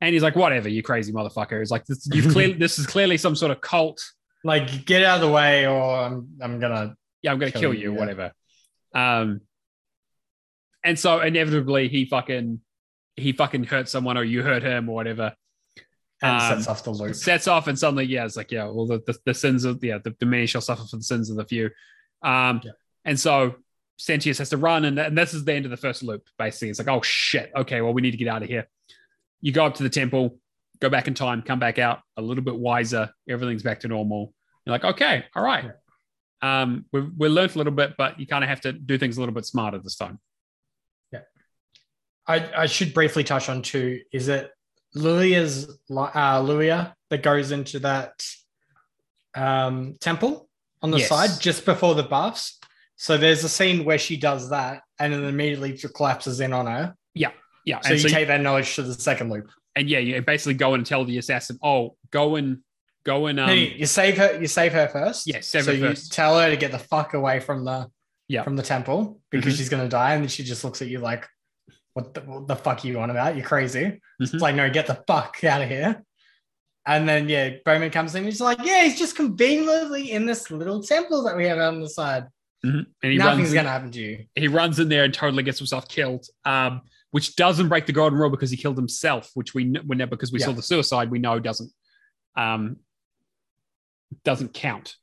[0.00, 1.58] And he's like, whatever, you crazy motherfucker.
[1.58, 4.02] He's like, this you've clearly this is clearly some sort of cult.
[4.44, 7.74] Like get out of the way, or I'm I'm gonna Yeah, I'm gonna Kill kill,
[7.74, 7.98] you, you, yeah.
[7.98, 8.32] whatever.
[8.94, 9.40] Um
[10.86, 12.60] and so inevitably he fucking
[13.16, 15.34] he fucking hurt someone or you hurt him or whatever.
[16.22, 17.14] and Um, sets off the loop.
[17.14, 19.98] sets off and suddenly yeah it's like yeah well the, the, the sins of yeah
[20.04, 21.66] the, the many shall suffer for the sins of the few.
[22.22, 22.72] Um Yeah.
[23.04, 23.56] and so
[23.98, 26.68] Sentius has to run and, and this is the end of the first loop basically.
[26.70, 27.50] It's like oh shit.
[27.56, 28.66] Okay well we need to get out of here.
[29.40, 30.38] You go up to the temple
[30.80, 33.04] go back in time come back out a little bit wiser.
[33.28, 34.34] Everything's back to normal.
[34.64, 35.64] You're like okay all right.
[36.42, 39.16] Um we've, we learned a little bit but you kind of have to do things
[39.16, 40.18] a little bit smarter this time
[42.28, 44.00] I, I should briefly touch on too.
[44.12, 44.50] Is it
[44.96, 48.24] Lulia's uh, Luia that goes into that
[49.34, 50.48] um, temple
[50.82, 51.08] on the Yes.
[51.08, 52.58] side just before the baths?
[52.96, 56.94] So there's a scene where she does that, and then immediately collapses in on her.
[57.14, 57.30] yeah
[57.64, 57.80] Yeah.
[57.82, 59.50] So and you so take that knowledge to the second loop.
[59.76, 62.58] and yeah you basically go and tell the assassin oh go and
[63.04, 64.40] go and um No, you you save her.
[64.40, 65.26] You save her first.
[65.26, 66.12] Yeah, save so you first.
[66.12, 67.88] tell her to get the fuck away from the
[68.28, 68.42] Yeah.
[68.42, 69.56] from the temple because Mhm.
[69.58, 71.28] she's gonna die, and then she just looks at you like,
[71.96, 73.36] "What the, what the fuck are you on about?
[73.36, 74.00] You're crazy." Mhm.
[74.20, 76.02] It's like, no, get the fuck out of here.
[76.86, 78.24] And then yeah, Bowman comes in.
[78.24, 81.88] He's like, yeah, he's just conveniently in this little temple that we have on the
[81.88, 82.26] side.
[82.64, 82.86] Mhm.
[83.02, 84.26] and he Nothing's gonna happen to you.
[84.34, 86.80] he runs in there and totally gets himself killed um
[87.12, 90.32] which doesn't break the golden rule because he killed himself which we kn- when because
[90.32, 91.70] we saw the suicide we know doesn't
[92.36, 92.76] um
[94.24, 94.96] doesn't count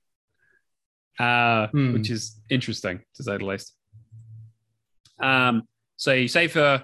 [1.19, 1.93] uh Hmm.
[1.93, 3.73] which is interesting to say the least
[5.19, 5.63] um
[6.03, 6.83] so you save her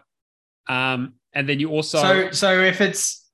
[0.69, 3.29] um and then you also So, so if it's,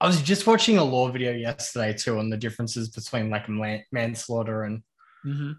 [0.00, 3.84] I was just watching a law video yesterday too on the differences between like man-
[3.90, 4.82] manslaughter and
[5.26, 5.56] Mhm.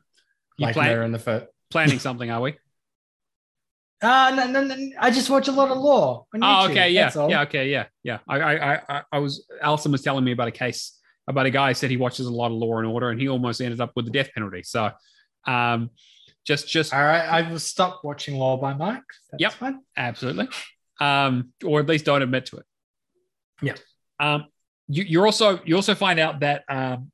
[0.58, 1.48] you like plan- murder in the foot.
[1.72, 2.52] planning something are we
[4.02, 6.26] Uh, no, no, no, I just watch a lot of law.
[6.42, 8.20] Oh, okay, yeah, yeah, okay, yeah, yeah.
[8.30, 9.46] I, I, I- I, I was.
[9.62, 12.32] Alison was telling me about a case about a guy who said he watches a
[12.42, 14.64] lot of Law and Order, and he almost ended up with the death penalty.
[14.64, 14.82] So,
[15.46, 15.90] um,
[16.46, 19.04] just, just All right, I will stop watching Law by Mike.
[19.32, 19.54] That's Yep.
[19.54, 19.80] fine.
[19.98, 20.48] absolutely,
[21.00, 22.66] um, or at least don't admit to it.
[23.62, 23.76] Yeah.
[24.20, 24.46] Um,
[24.88, 27.12] you, you're also, you also find out that, um,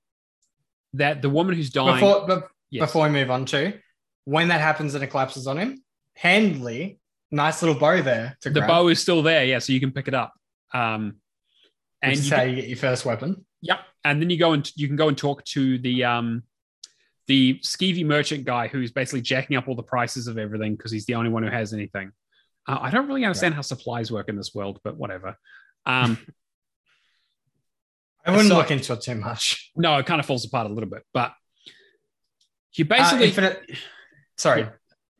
[0.94, 1.96] that the woman who's dying.
[1.96, 2.88] Before, but Yes.
[2.90, 3.74] before we move on to
[4.26, 5.84] when that happens and it collapses on him,
[6.16, 7.00] Handley,
[7.32, 8.68] nice little bow there to the grab.
[8.70, 10.34] bow is still there, yeah, so you can pick it up.
[10.74, 11.18] Um,
[12.02, 13.46] and you how you get your first weapon.
[13.62, 13.80] Yep.
[14.04, 16.44] And then you go and you can go and talk to the um
[17.28, 21.06] the skeevy merchant guy who's basically jacking up all the prices of everything because he's
[21.06, 22.12] the only one who has anything.
[22.68, 25.38] Uh, I don't really understand how supplies work in this world, but whatever.
[25.86, 26.18] Um,
[28.26, 29.72] I wouldn't So- look into it too much.
[29.76, 31.34] no, it kind of falls apart a little bit, but
[32.74, 33.62] you Uh, basically, infinite.
[34.38, 34.68] Sorry,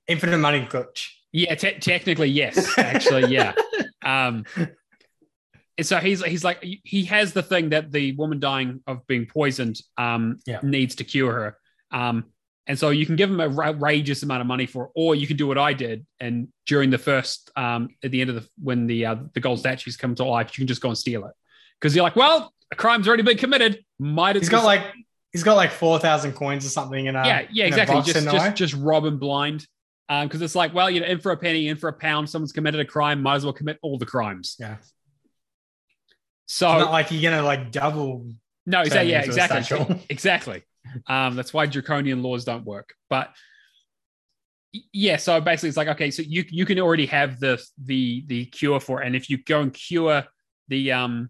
[0.08, 1.08] infinite money glitch.
[1.32, 3.54] yeah, te- technically yes, actually, yeah.
[4.06, 4.46] Um,
[5.80, 9.26] and so he's he's like he has the thing that the woman dying of being
[9.26, 10.60] poisoned um, Yeah.
[10.62, 11.58] needs to cure her.
[11.96, 12.26] Um,
[12.68, 15.28] and so you can give him a outrageous amount of money for, it, or you
[15.28, 16.06] can do what I did.
[16.20, 19.60] And during the first, um, at the end of the when the uh, the gold
[19.60, 21.34] statues come to life, you can just go and steal it
[21.80, 23.84] because you're like, well, a crime's already been committed.
[24.00, 24.82] Might as He's got like
[25.32, 28.02] he's got like four thousand coins or something in a yeah, yeah, exactly.
[28.02, 29.66] Just just just rob him blind.
[30.08, 32.52] Because it's like, well, you know, in for a penny, in for a pound, someone's
[32.52, 34.56] committed a crime, might as well commit all the crimes.
[34.60, 34.78] Yeah.
[36.46, 38.30] So It's not like you're gonna like double.
[38.66, 40.64] no, exactly, yeah, turn into a exactly, exactly.
[41.08, 42.94] Um, that's why draconian laws don't work.
[43.10, 43.34] But
[44.92, 48.46] yeah, so basically, it's like okay, so you you can already have the the the
[48.46, 49.08] cure for, it.
[49.08, 50.24] and if you go and cure
[50.68, 51.30] the um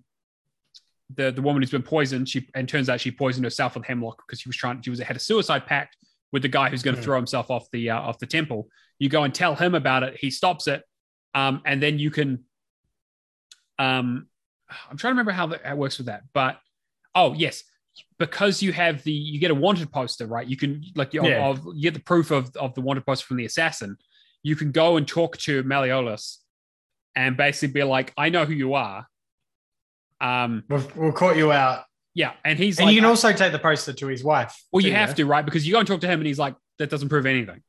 [1.16, 4.24] the the woman who's been poisoned, she and turns out she poisoned herself with hemlock
[4.26, 5.96] because she was trying she was had a suicide pact
[6.32, 7.06] with the guy who's going to Mhm.
[7.06, 8.68] throw himself off the uh, off the temple.
[8.98, 10.18] You go and tell him about it.
[10.20, 10.82] He stops it,
[11.36, 12.46] um, and then you can.
[13.78, 14.28] Um,
[14.90, 16.60] I'm trying to remember how that works with that, but
[17.14, 17.64] oh yes,
[18.20, 20.48] because you have the you get a wanted poster, right?
[20.48, 21.48] You can like you, Yeah.
[21.48, 23.98] of, you get the proof of of the wanted poster from the assassin.
[24.44, 26.38] You can go and talk to Malleolus,
[27.16, 29.08] and basically be like, "I know who you are."
[30.22, 33.52] Um, We'll, we'll caught you out, yeah, and he's and like, you can also take
[33.52, 34.56] the poster to his wife.
[34.72, 35.44] well, you have to, right?
[35.44, 37.62] Because you go and talk to him, and he's like, that doesn't prove anything.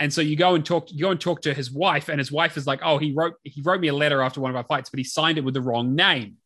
[0.00, 2.30] And so you go and talk, you go and talk to his wife, and his
[2.30, 4.64] wife is like, oh, he wrote he wrote me a letter after one of our
[4.64, 6.36] fights, but he signed it with the wrong name.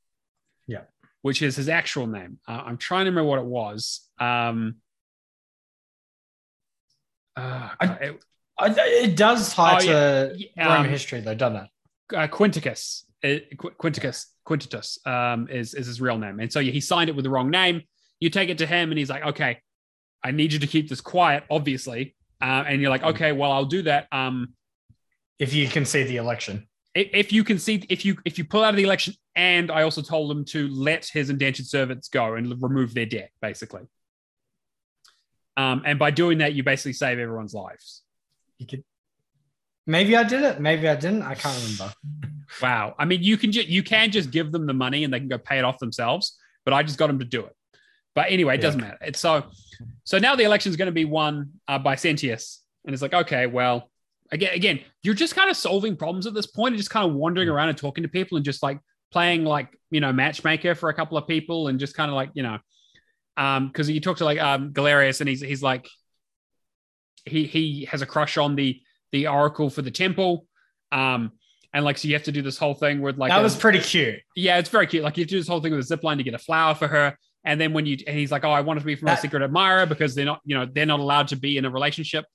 [0.66, 0.82] Yeah.
[1.22, 2.38] Which is his actual name.
[2.46, 4.08] Uh, I'm trying to remember what it was.
[4.18, 4.76] Um,
[7.37, 8.24] uh, I- it-
[8.58, 11.70] I- It does tie Oh, to yeah, Roman um, history, though, doesn't it?
[12.16, 17.08] uh, Quinticus, Quinticus, Quintitus um, is is his real name, and so yeah, he signed
[17.08, 17.82] it with the wrong name.
[18.20, 19.61] You take it to him, and he's like, "Okay,
[20.22, 23.64] I need you to keep this quiet, obviously." Uh, and you're like, "Okay, well, I'll
[23.64, 24.54] do that." Um,
[25.38, 26.68] If you can see the election.
[26.94, 29.70] If, if you can see, if you if you pull out of the election, and
[29.70, 33.83] I also told him to let his indentured servants go and remove their debt, basically.
[35.57, 38.02] Um, and by doing that, you basically save everyone's lives.
[38.59, 38.85] You could.
[39.87, 40.61] Maybe I did it.
[40.61, 41.22] Maybe I didn't.
[41.22, 41.92] I can't remember.
[42.61, 42.94] Wow.
[42.98, 45.28] I mean, you can just you can just give them the money and they can
[45.28, 46.37] go pay it off themselves.
[46.66, 47.57] But I just got them to do it.
[48.14, 48.62] But anyway, it Yeah.
[48.62, 48.98] doesn't matter.
[49.00, 49.44] It's so
[50.05, 53.14] so now the election is going to be won uh, by Sentius, and it's like
[53.14, 53.90] okay, well,
[54.32, 57.14] again, again, you're just kind of solving problems at this point and just kind of
[57.14, 58.80] wandering around and talking to people and just like
[59.12, 62.30] playing like you know matchmaker for a couple of people and just kind of like
[62.34, 62.58] you know,
[63.36, 65.88] um, because you talk to like um Galerius and he's he's like
[67.24, 68.80] he he has a crush on the
[69.12, 70.46] the oracle for the temple,
[70.90, 71.32] um.
[71.74, 73.56] And like, so you have to do this whole thing with like, that a- was
[73.56, 74.20] pretty cute.
[74.36, 75.02] yeah, it's very cute.
[75.02, 76.38] Like you have to do this whole thing with a zip line to get a
[76.38, 77.16] flower for her.
[77.46, 79.42] And then when you, and he's like, oh, I want to be from a secret
[79.42, 82.26] admirer because they're not, you know, they're not allowed to be in a relationship.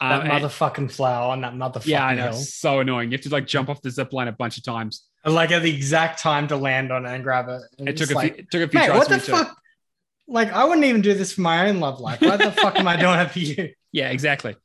[0.00, 2.22] That Um, motherfucking flower on that motherfucking yeah, I know.
[2.24, 2.30] hill.
[2.32, 3.10] It's so annoying.
[3.10, 5.04] You have to like jump off the zip line a bunch of times.
[5.24, 7.62] Like at the exact time to land on it and grab it.
[7.78, 9.32] And It took a like, few, it took a few Mate, tries what the too.
[9.32, 9.56] fuck?
[10.28, 12.20] Like, I wouldn't even do this for my own love life.
[12.20, 13.70] Why the fuck am I doing it for you?
[13.92, 14.56] Yeah, exactly.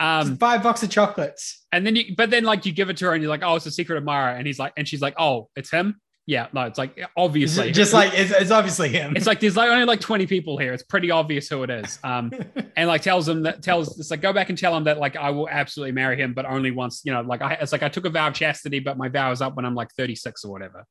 [0.00, 1.64] Um, Just buy a box of chocolates.
[1.72, 3.56] and then you, but then like you give it to her and you're like, oh,
[3.56, 4.30] it's a secret admirer.
[4.30, 6.00] And he's like, and she's like, oh, it's him.
[6.30, 9.16] Yeah, no, it's like obviously Just like it's, it's obviously him.
[9.16, 10.72] it's like there's like only like 20 people here.
[10.72, 11.98] It's pretty obvious who it is.
[12.04, 12.30] Um,
[12.76, 15.16] and like tells him that tells it's like go back and tell him that like
[15.16, 17.88] I will absolutely marry him, but only once, you know, like I it's like I
[17.88, 20.52] took a vow of chastity, but my vow is up when I'm like 36 or
[20.52, 20.84] whatever.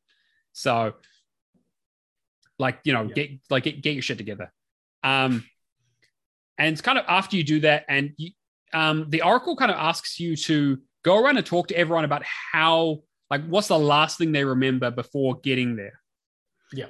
[0.51, 0.95] So
[2.57, 3.13] like, you know, Yeah.
[3.13, 4.51] get like get, get your shit together.
[5.05, 5.45] Um
[6.57, 8.31] and it's kind of after you do that, and you,
[8.73, 12.23] um, the oracle kind of asks you to go around and talk to everyone about
[12.25, 15.99] how, like, what's the last thing they remember before getting there.
[16.73, 16.87] Yeah.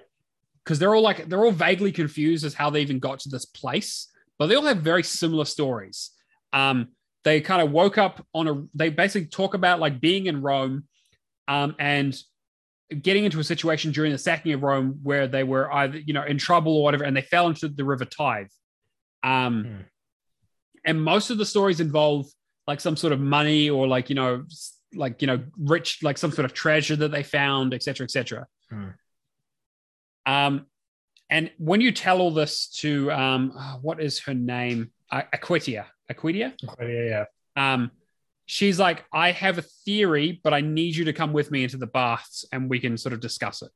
[0.63, 3.45] because they're all like they're all vaguely confused as how they even got to this
[3.45, 6.11] place, but they all have very similar stories.
[6.53, 6.89] Um,
[7.23, 8.63] they kind of woke up on a.
[8.73, 10.85] They basically talk about like being in Rome,
[11.47, 12.15] um, and
[13.01, 16.23] getting into a situation during the sacking of Rome where they were either you know
[16.23, 18.49] in trouble or whatever, and they fell into the river Tiber.
[19.23, 19.81] Um, Hmm.
[20.85, 22.25] and most of the stories involve
[22.67, 24.45] like some sort of money or like you know
[24.93, 28.47] like you know rich like some sort of treasure that they found, etc., etc.
[28.69, 28.89] Hmm.
[30.25, 30.65] Um,
[31.29, 34.91] and when you tell all this to um, oh, what is her name?
[35.11, 35.85] Uh, Aquitia.
[36.11, 36.53] Aquitia.
[36.81, 37.73] yeah, yeah.
[37.73, 37.91] Um,
[38.45, 41.77] she's like, I have a theory, but I need you to come with me into
[41.77, 43.69] the baths and we can sort of discuss it.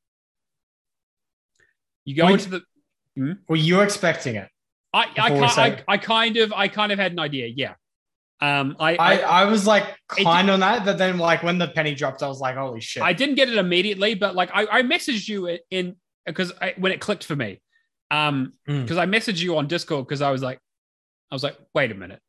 [2.06, 2.34] You go Wait.
[2.45, 3.38] into the.
[3.47, 4.49] Were you expecting it?
[4.93, 5.93] I I, Before we ki- say I.
[5.93, 7.47] I kind of I kind of had an idea.
[7.47, 7.76] Yeah.
[8.43, 11.67] Um, I I, I, I was like kind on that, but then like when the
[11.69, 13.01] penny dropped, I was like, holy shit.
[13.01, 16.99] I didn't get it immediately, but like I, I messaged you in because when it
[16.99, 17.62] clicked for me,
[18.12, 18.82] um, Mm.
[18.82, 20.60] because I messaged you on Discord because I was like,
[21.32, 22.19] I was like, wait a minute,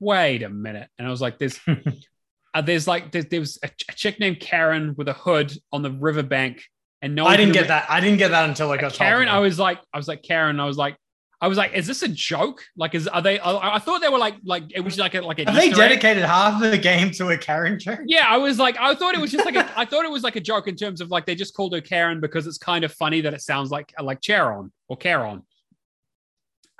[0.00, 1.60] wait a minute, and I was like, there's,
[2.54, 5.52] uh, there's like there's, there was a, ch- a chick named Karen with a hood
[5.72, 6.62] on the riverbank,
[7.02, 7.86] and no, I didn't could get that.
[7.90, 9.32] I didn't get that until I got Karen, to.
[9.32, 10.96] I was like, I was like Karen, I was like.
[11.40, 12.64] I was like, "Is this a joke?
[12.76, 15.20] Like, is are they?" I, I thought they were like, like it was like a
[15.20, 15.44] like a.
[15.44, 15.88] They Easter egg.
[15.90, 18.00] dedicated half of the game to a Karen joke?
[18.06, 20.22] Yeah, I was like, I thought it was just like a, I thought it was
[20.24, 22.84] like a joke in terms of like they just called her Karen because it's kind
[22.84, 25.42] of funny that it sounds like like Charon or Charon.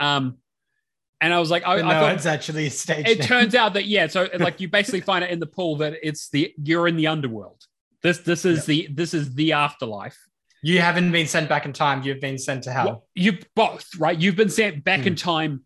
[0.01, 0.39] Um,
[1.21, 3.09] and I was like, I, But I no, thought it's actually a stage.
[3.09, 3.27] it name.
[3.29, 6.31] turns out that yeah, so like you basically find it in the pool that it's
[6.31, 7.63] the you're in the underworld.
[8.03, 10.19] This this is the this is the afterlife.
[10.63, 12.03] You haven't been sent back in time.
[12.03, 12.87] You've been sent to hell.
[12.87, 14.19] Well, you both, right?
[14.19, 15.09] You've been sent back Hmm.
[15.09, 15.65] in time.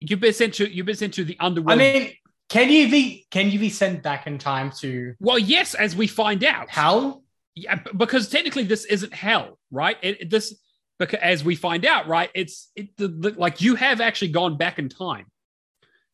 [0.00, 1.72] You've been sent to you've been sent to the underworld.
[1.80, 2.12] I mean,
[2.48, 6.06] can you be can you be sent back in time to well, yes, as we
[6.06, 6.70] find out.
[6.70, 7.22] hell?
[7.54, 9.96] Yeah, because technically this isn't hell, right?
[10.02, 10.54] It, it- this
[10.98, 12.30] because as we find out, right?
[12.34, 15.26] It's it the, the, like you have actually gone back in time.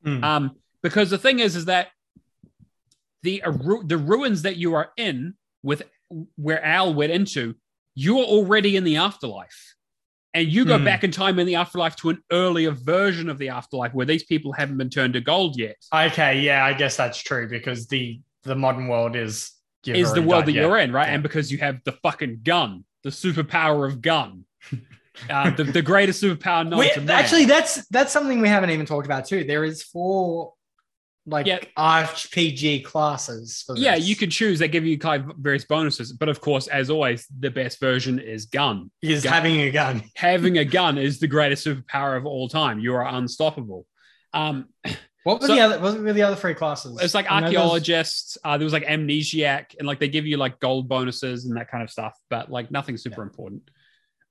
[0.03, 0.25] Hmm.
[0.25, 0.51] Um,
[0.83, 1.89] because the thing is, is that
[3.23, 5.83] the ru- the ruins that you are in with
[6.37, 7.55] where Al went into,
[7.95, 9.75] you are already in the afterlife,
[10.33, 10.85] and you go Hmm.
[10.85, 14.25] back in time in the afterlife to an earlier version of the afterlife where these
[14.25, 15.77] people haven't been turned to gold yet.
[15.95, 19.53] Okay, yeah, I guess that's true because the the modern world is
[19.87, 20.63] is the world that yeah.
[20.63, 21.09] you're in, right?
[21.09, 21.15] Yeah.
[21.15, 24.45] And because you have the fucking gun, the superpower of gun,
[25.31, 27.11] uh, the, the greatest superpower known We- to man.
[27.11, 29.45] actually, that's that's something we haven't even talked about too.
[29.45, 30.54] There is four
[31.27, 31.61] like Yeah.
[31.79, 33.63] RPG classes.
[33.67, 34.59] For yeah, you can choose.
[34.59, 38.19] They give you kind of various bonuses, but of course, as always, the best version
[38.19, 38.91] is gun.
[39.03, 39.33] Is gun.
[39.33, 40.03] having a gun.
[40.17, 42.79] Having a gun is the greatest superpower of all time.
[42.81, 43.87] You are unstoppable.
[44.33, 44.67] Um,
[45.25, 45.79] What were So- the other?
[45.81, 46.99] What were the other three classes?
[47.01, 48.37] it's like archaeologists.
[48.45, 51.71] Uh, there was like amnesiac, and like they give you like gold bonuses and that
[51.71, 53.63] kind of stuff, but like nothing super important.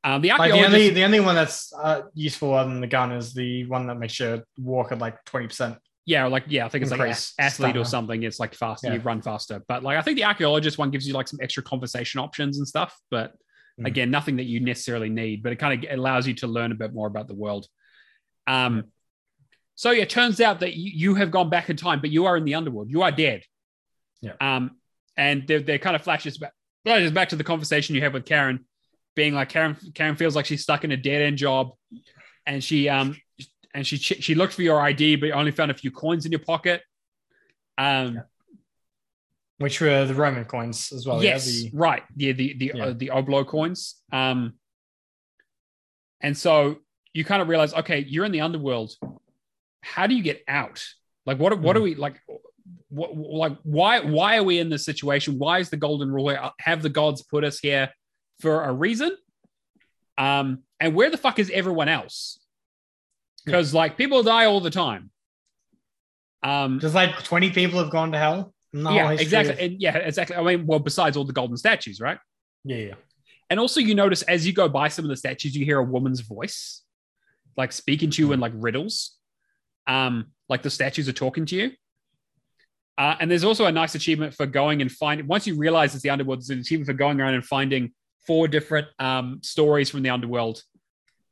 [0.03, 3.12] Um, the Like the only the only one that's uh, useful other than the gun
[3.13, 5.77] is the one that makes you walk at like twenty percent.
[6.05, 8.23] Yeah, like yeah, I think it's like Increase athlete or something.
[8.23, 8.95] It's like faster, Yeah.
[8.95, 9.61] you run faster.
[9.67, 12.67] But like I think the archaeologist one gives you like some extra conversation options and
[12.67, 12.97] stuff.
[13.09, 13.33] But
[13.79, 13.87] Mm.
[13.87, 15.41] again, nothing that you necessarily need.
[15.41, 17.65] But it kind of allows you to learn a bit more about the world.
[18.45, 18.83] Um,
[19.73, 22.25] so yeah, it turns out that you, you have gone back in time, but you
[22.27, 22.89] are in the underworld.
[22.91, 23.41] You are dead.
[24.21, 24.33] Yeah.
[24.39, 24.77] Um,
[25.17, 26.51] and they're, they're kind of flashes back,
[26.85, 28.65] flashes back to the conversation you have with Karen,
[29.15, 29.75] being like Karen.
[29.95, 31.71] Karen feels like she's stuck in a dead end job,
[32.45, 33.17] and she um
[33.73, 36.39] and she she looked for your ID, but only found a few coins in your
[36.39, 36.81] pocket.
[37.77, 38.21] Um,
[39.57, 41.23] which were the Roman coins as well.
[41.23, 42.03] yes, Yeah, the, right.
[42.15, 42.86] Yeah, the the Yeah.
[42.86, 43.95] Uh, the obol coins.
[44.12, 44.53] Um,
[46.21, 46.77] and so
[47.13, 48.95] you kind of realize, okay, you're in the underworld.
[49.81, 50.83] How do you get out?
[51.25, 51.81] Like, what what Hmm.
[51.81, 52.21] are we like?
[52.89, 55.39] What like why why are we in this situation?
[55.39, 56.36] Why is the golden rule?
[56.59, 57.89] Have the gods put us here
[58.39, 59.15] for a reason?
[60.17, 62.39] Um, and where the fuck is everyone else?
[63.45, 65.10] Because like people die all the time.
[66.43, 68.53] Um, Just like twenty people have gone to hell.
[68.73, 69.53] in the whole yeah, exactly.
[69.53, 70.36] of- And yeah, exactly.
[70.36, 72.17] I mean, well, besides all the golden statues, right?
[72.63, 72.93] yeah, yeah.
[73.49, 75.84] And also, you notice as you go by some of the statues, you hear a
[75.84, 76.82] woman's voice,
[77.56, 79.15] like speaking to you in like riddles.
[79.86, 81.71] Um, like the statues are talking to you.
[82.97, 85.27] Uh, and there's also a nice achievement for going and finding.
[85.27, 87.91] Once you realize it's the underworld, there's an achievement for going around and finding
[88.25, 90.63] four different um, stories from the underworld.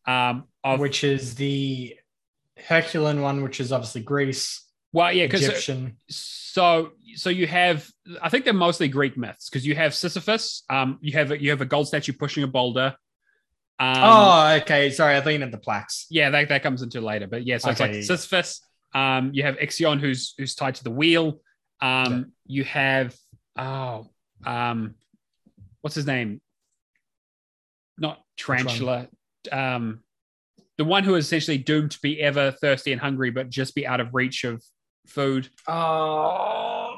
[0.05, 1.95] Um, of which is the
[2.67, 5.97] Herculean one, which is obviously Greece, well, yeah, because Egyptian.
[6.09, 7.89] so so you have
[8.21, 11.49] i think they're mostly greek myths because you have sisyphus um you have a, you
[11.49, 12.95] have a gold statue pushing a boulder
[13.79, 14.91] um oh, okay.
[14.91, 16.05] Sorry, I think you the plaques.
[16.09, 18.61] yeah that, that comes into later but yeah so it's like sisyphus
[18.93, 21.41] um you have ixion who's who's tied to the wheel
[21.81, 22.23] um Yeah.
[22.47, 23.15] you have
[23.57, 24.07] oh
[24.45, 24.95] um
[25.81, 26.41] what's his name
[27.97, 29.07] not tarantula
[29.51, 30.01] um
[30.81, 33.85] the one who is essentially doomed to be ever thirsty and hungry but just be
[33.85, 34.63] out of reach of
[35.05, 36.97] food Oh,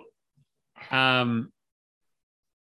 [0.91, 1.51] um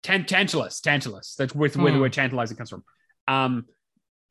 [0.02, 1.36] Tan- Tantalus, Tantalus.
[1.36, 2.02] That's with where the Hmm.
[2.02, 2.82] word tantalizing comes from.
[3.28, 3.66] Um,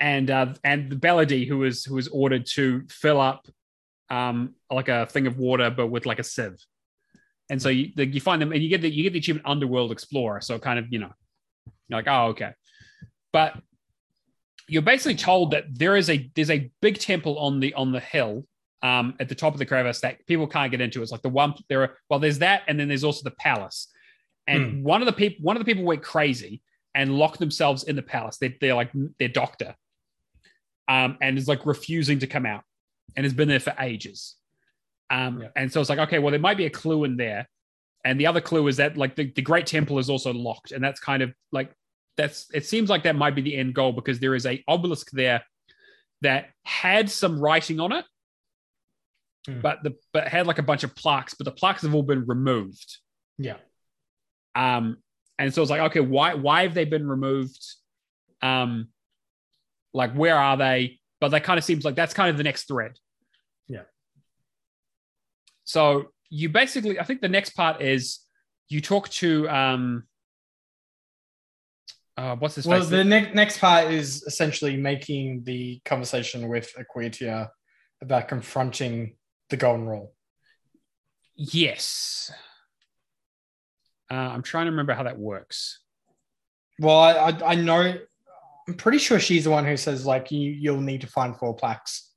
[0.02, 3.48] and uh, and the Belody, who was who was ordered to fill up
[4.10, 6.58] um like a thing of water, but with like a sieve.
[7.50, 9.48] And so you the, you find them, and you get the you get the achievement
[9.48, 10.42] Underworld Explorer.
[10.42, 11.12] So kind of you know,
[11.88, 12.52] you're like oh okay,
[13.32, 13.52] but
[14.68, 18.00] you're basically told that there is a there's a big temple on the on the
[18.00, 18.46] hill
[18.84, 21.02] um, at the top of the crevice that people can't get into.
[21.02, 23.88] It's like the one there are well, there's that, and then there's also the palace.
[24.48, 26.62] And one of the people one of the people went crazy
[26.94, 28.38] and locked themselves in the palace.
[28.38, 29.76] They, they're like their doctor,
[30.88, 32.64] um, and is like refusing to come out,
[33.16, 34.36] and has been there for ages.
[35.10, 35.50] Um, Yeah.
[35.56, 37.48] and so it's like okay, well, there might be a clue in there.
[38.04, 40.84] And the other clue is that like the, the Great Temple is also locked, and
[40.84, 41.72] that's kind of like
[42.18, 45.12] that's it seems like that might be the end goal because there is a obelisk
[45.12, 45.44] there
[46.22, 48.06] that had some writing on it,
[49.48, 49.60] Hmm.
[49.62, 52.26] but the but had like a bunch of plaques, but the plaques have all been
[52.28, 52.98] removed.
[53.40, 53.58] yeah.
[54.54, 54.98] Um,
[55.40, 57.60] and so it's like, okay, why why have they been removed?
[58.44, 58.90] Um,
[59.94, 61.00] like where are they?
[61.20, 62.98] But that kind of seems like that's kind of the next thread.
[63.68, 63.84] Yeah.
[65.64, 68.20] So you basically, I think the next part is
[68.70, 70.04] you talk to um,
[72.22, 77.50] uh, what's his Well, the ne- next part is essentially making the conversation with Aquitia
[78.02, 79.16] about confronting
[79.50, 80.14] the golden rule.
[81.36, 82.32] yes.
[84.10, 85.80] Uh, I'm trying to remember how that works.
[86.80, 87.94] Well, I, I, I know
[88.68, 91.56] I'm pretty sure she's the one who says like you you'll need to find four
[91.56, 92.12] plaques.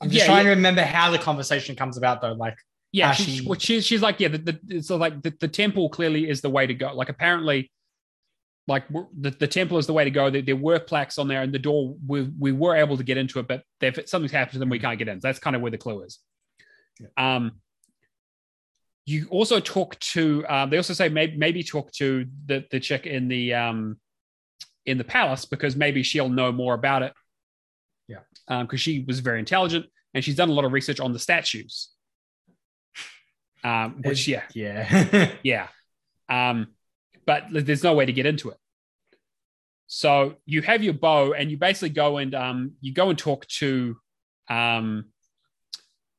[0.00, 0.50] I'm just Yeah, trying yeah.
[0.54, 2.32] to remember how the conversation comes about though.
[2.32, 2.56] Like
[2.92, 5.90] Yeah, she, she- well, she's she's like, yeah, the, the, so like the, the temple
[5.90, 6.94] clearly is the way to go.
[6.94, 7.70] Like apparently,
[8.70, 10.30] like the, the temple is the way to go.
[10.30, 13.18] There, there were plaques on there, and the door we we were able to get
[13.18, 15.18] into it, but if something's happened to them, we can't get in.
[15.18, 16.20] That's kind of where the clue is.
[17.16, 17.60] Um,
[19.06, 20.46] you also talk to.
[20.48, 23.98] Um, they also say maybe maybe talk to the the chick in the um
[24.86, 27.12] in the palace because maybe she'll know more about it.
[28.06, 28.20] Yeah.
[28.46, 31.18] Um, because she was very intelligent and she's done a lot of research on the
[31.18, 31.88] statues.
[33.64, 35.32] Um, which yeah, yeah.
[35.42, 35.68] yeah.
[36.28, 36.68] Um,
[37.26, 38.56] but there's no way to get into it.
[39.92, 43.44] So you have your bow, and you basically go and um, you go and talk
[43.58, 43.96] to
[44.48, 45.06] um,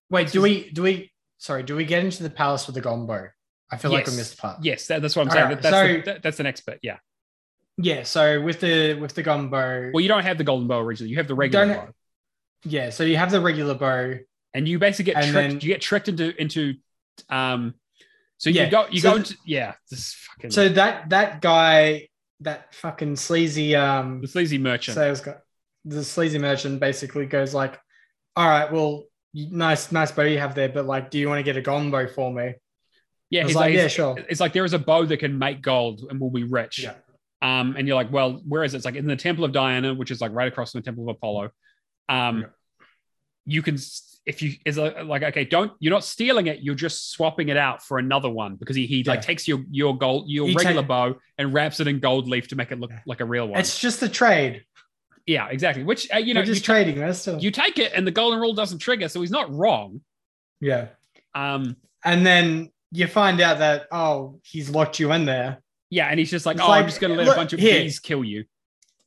[0.09, 3.29] Wait, do we do we sorry, do we get into the palace with the gombo?
[3.71, 4.57] I feel like we missed the part.
[4.61, 5.45] yes, that, that's what I'm All saying.
[5.45, 6.79] right, That- that's, the, so- that- that's an expert.
[6.83, 6.97] Yeah.
[7.77, 11.09] Yeah, so with the with the gombo, Well, you don't have the golden bow originally.
[11.11, 11.87] You have the regular bow,
[12.65, 14.15] yeah, so you have the regular bow.
[14.53, 15.33] and you basically get tricked.
[15.33, 16.73] then- you get tricked into into.
[17.29, 17.75] Um,
[18.37, 18.85] so Yeah, you go.
[18.91, 19.75] You so go into yeah.
[19.89, 22.09] This fucking So that that guy,
[22.41, 24.95] that fucking sleazy um the sleazy merchant.
[24.95, 25.35] sales guy,
[25.85, 27.79] the sleazy merchant basically goes like,
[28.35, 31.43] "All right, well, nice nice bow you have there, but like, do you want to
[31.43, 32.53] get a gombo for me?"
[33.29, 35.17] yeah, I was he's like, like, "Yeah, sure." it's like there is a bow that
[35.17, 36.79] can make gold and will be rich.
[36.79, 36.95] Yeah.
[37.43, 38.77] Um, and you're like, well, where is it?
[38.77, 41.09] It's like in the Temple of Diana, which is like right across from the Temple
[41.09, 41.49] of Apollo.
[42.07, 42.47] Um, Yeah.
[43.45, 43.77] you can
[44.25, 47.57] if you is a, like okay, don't you're not stealing it, you're just swapping it
[47.57, 50.81] out for another one because he, he like takes your your gold your He regular
[50.81, 52.99] take- bow and wraps it in gold leaf to make it look Yeah.
[53.05, 53.59] like a real one.
[53.59, 54.63] It's just a trade.
[55.25, 55.83] yeah, exactly.
[55.83, 56.99] Which uh, you know know, you, just trading.
[56.99, 60.01] That's still you take it and the golden rule doesn't trigger, so he's not wrong.
[60.59, 60.87] yeah.
[61.33, 65.61] Um, And then you find out that oh, he's locked you in there.
[65.89, 67.53] yeah, and he's just like, It's oh, like, I'm just gonna let look, a bunch
[67.53, 67.81] of here.
[67.81, 68.45] bees kill you.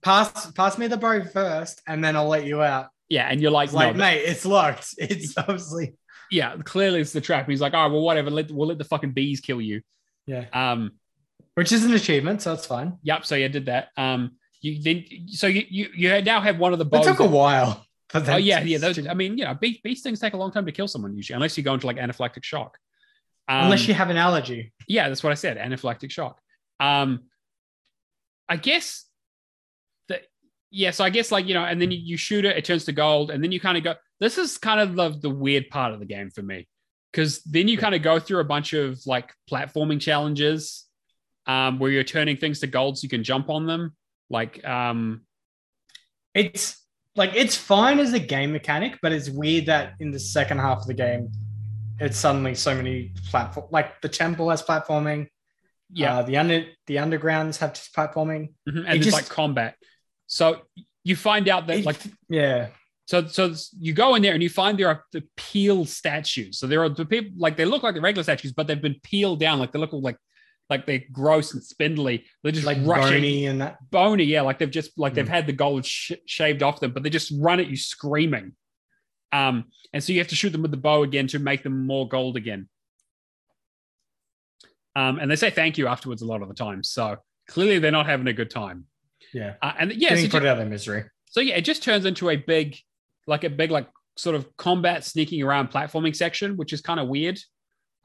[0.03, 2.89] Pass pass me the bow first, and then I'll let you out.
[3.15, 4.89] Yeah, and you're like, It's like, no, mate, it's locked.
[4.99, 5.95] It's obviously
[6.31, 7.49] yeah, clearly it's the trap.
[7.49, 8.31] He's like, oh well, whatever.
[8.31, 9.83] Let we'll let the fucking bees kill you.
[10.27, 10.81] yeah, Um,
[11.55, 12.99] which is an achievement, so it's fine.
[13.03, 13.25] yep.
[13.25, 13.89] So you did that.
[13.97, 14.21] Um,
[14.61, 17.05] you then so you you you now have one of the It bows.
[17.07, 17.87] took a that- while.
[18.15, 18.79] Oh yeah, yeah.
[18.79, 21.15] Those, I mean, you know, bee, bee stings take a long time to kill someone
[21.17, 22.79] usually, unless you go into like anaphylactic shock.
[23.49, 24.73] Um, unless you have an allergy.
[24.89, 25.59] yeah, that's what I said.
[25.59, 26.41] Anaphylactic shock.
[26.81, 27.25] Um,
[28.49, 29.05] I guess
[30.75, 30.91] yeah.
[30.91, 32.93] So I guess like you know, and then you, you shoot it, it turns to
[32.93, 33.95] gold, and then you kind of go.
[34.21, 36.67] This is kind of the, the weird part of the game for me
[37.13, 40.87] because then you kind of go through a bunch of like platforming challenges
[41.47, 43.95] um, where you're turning things to gold so you can jump on them.
[44.31, 45.23] Like um,
[46.35, 46.81] It's
[47.17, 50.79] like it's fine as a game mechanic, but it's weird that in the second half
[50.79, 51.31] of the game,
[52.01, 53.67] it's suddenly so many platform.
[53.71, 55.29] Like the temple has platforming.
[55.93, 58.49] yeah, uh, the under the undergrounds have platforming.
[58.69, 59.77] mhm, and it it's just- like combat.
[60.27, 60.63] So
[61.05, 62.69] you find out that like yeah,
[63.07, 66.59] So, so you go in there and you find there are the peeled statues.
[66.59, 69.01] So there are the people like they look like the regular statues, but they've been
[69.03, 69.59] peeled down.
[69.59, 70.17] Like they look like
[70.71, 72.25] like they're gross and spindly.
[72.43, 73.77] They're just like rushing bony and that.
[73.91, 74.25] bony.
[74.25, 75.29] Yeah, like they've just like they've Mm.
[75.37, 78.53] had the gold sh- shaved off them, but they just run at you screaming.
[79.31, 81.87] Um, and so you have to shoot them with the bow again to make them
[81.87, 82.69] more gold again.
[84.97, 86.83] Um, and they say thank you afterwards a lot of the time.
[86.83, 87.17] So
[87.49, 88.87] clearly they're not having a good time.
[89.35, 91.05] Yeah, Uh, and yeah, so getting ju- put out of misery.
[91.27, 92.79] so yeah, it just turns into a big,
[93.27, 97.09] like a big, like sort of combat sneaking around platforming section, which is kind of
[97.09, 97.39] weird.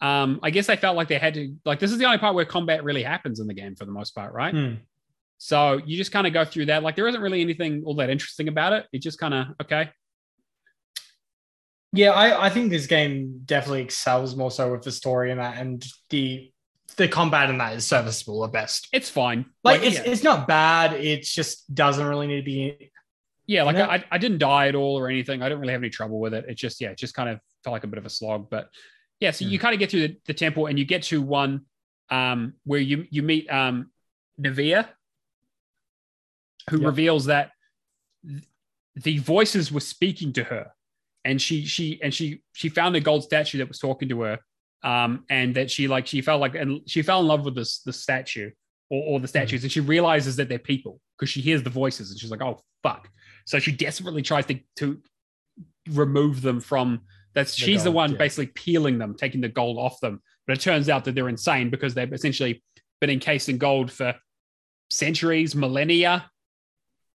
[0.02, 2.34] Um, I guess they felt like they had to like this is the only part
[2.34, 4.54] where combat really happens in the game for the most part, right?
[4.54, 4.74] Hmm.
[5.38, 6.84] So you just kind of go through that.
[6.84, 8.86] Like there isn't really anything all that interesting about it.
[8.92, 9.90] It just kind of okay.
[11.92, 15.58] Yeah, I, I think this game definitely excels more so with the story and that,
[15.58, 16.52] and the
[16.96, 18.88] the combat in that is serviceable at best.
[18.94, 19.46] It's fine.
[19.64, 20.94] Like, it's yeah, it's not bad.
[20.94, 22.92] It just doesn't really need to be.
[23.48, 23.90] yeah, like you know?
[23.90, 25.42] I, I didn't die at all or anything.
[25.42, 26.46] I didn't really have any trouble with it.
[26.48, 28.50] It just yeah, it just kind of felt like a bit of a slog.
[28.50, 28.70] But
[29.20, 29.52] yeah, so Hmm.
[29.52, 31.66] you kind of get through the, the temple and you get to one
[32.10, 33.92] um where you you meet um
[34.42, 34.88] Nevia,
[36.70, 36.86] who Yep.
[36.86, 37.52] reveals that
[38.26, 38.44] th-
[38.96, 40.72] the voices were speaking to her,
[41.26, 44.40] and she she and she she found a gold statue that was talking to her,
[44.84, 47.82] um, and that she like she felt like and she fell in love with this
[47.82, 48.52] the statue
[48.90, 49.30] or, or the Hmm.
[49.30, 52.42] statues, and she realizes that they're people because she hears the voices, and she's like,
[52.42, 53.10] oh fuck.
[53.46, 55.02] So she desperately tries to to
[55.90, 57.02] remove them from.
[57.36, 58.18] That's The she's the one yeah.
[58.18, 60.22] basically peeling them, taking the gold off them.
[60.48, 62.64] But it turns out that they're insane because they've essentially
[63.02, 64.16] been encased in gold for
[64.90, 66.30] centuries, millennia,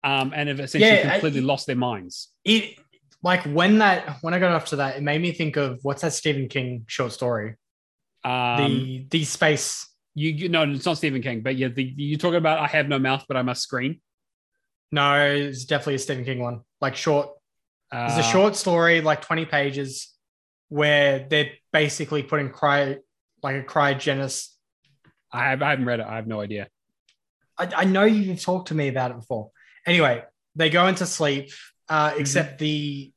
[0.04, 2.30] um, and have essentially Yeah, I- completely lost their minds.
[2.44, 2.78] It
[3.24, 6.02] like when that when I got off to that, it made me think of what's
[6.02, 7.56] that Stephen King short story?
[8.24, 9.88] Um, the the space.
[10.16, 12.88] you, you no, it's not Stephen King, but yeah, the, you're talking about I have
[12.88, 14.02] no mouth, but I must scream.
[14.92, 16.62] No, it's definitely a Stephen King one.
[16.82, 17.30] Like short.
[17.94, 20.14] It's a Uh, short story, like 20 pages,
[20.70, 22.98] where they're basically putting cry
[23.44, 24.48] like a cryogenis.
[25.32, 26.06] I, have, I haven't read it.
[26.06, 26.68] I have no idea.
[27.58, 29.52] I, I know you've talked to me about it before.
[29.86, 30.24] Anyway,
[30.56, 31.52] they go into sleep,
[31.92, 32.22] uh, Mm-hmm.
[32.22, 33.12] except the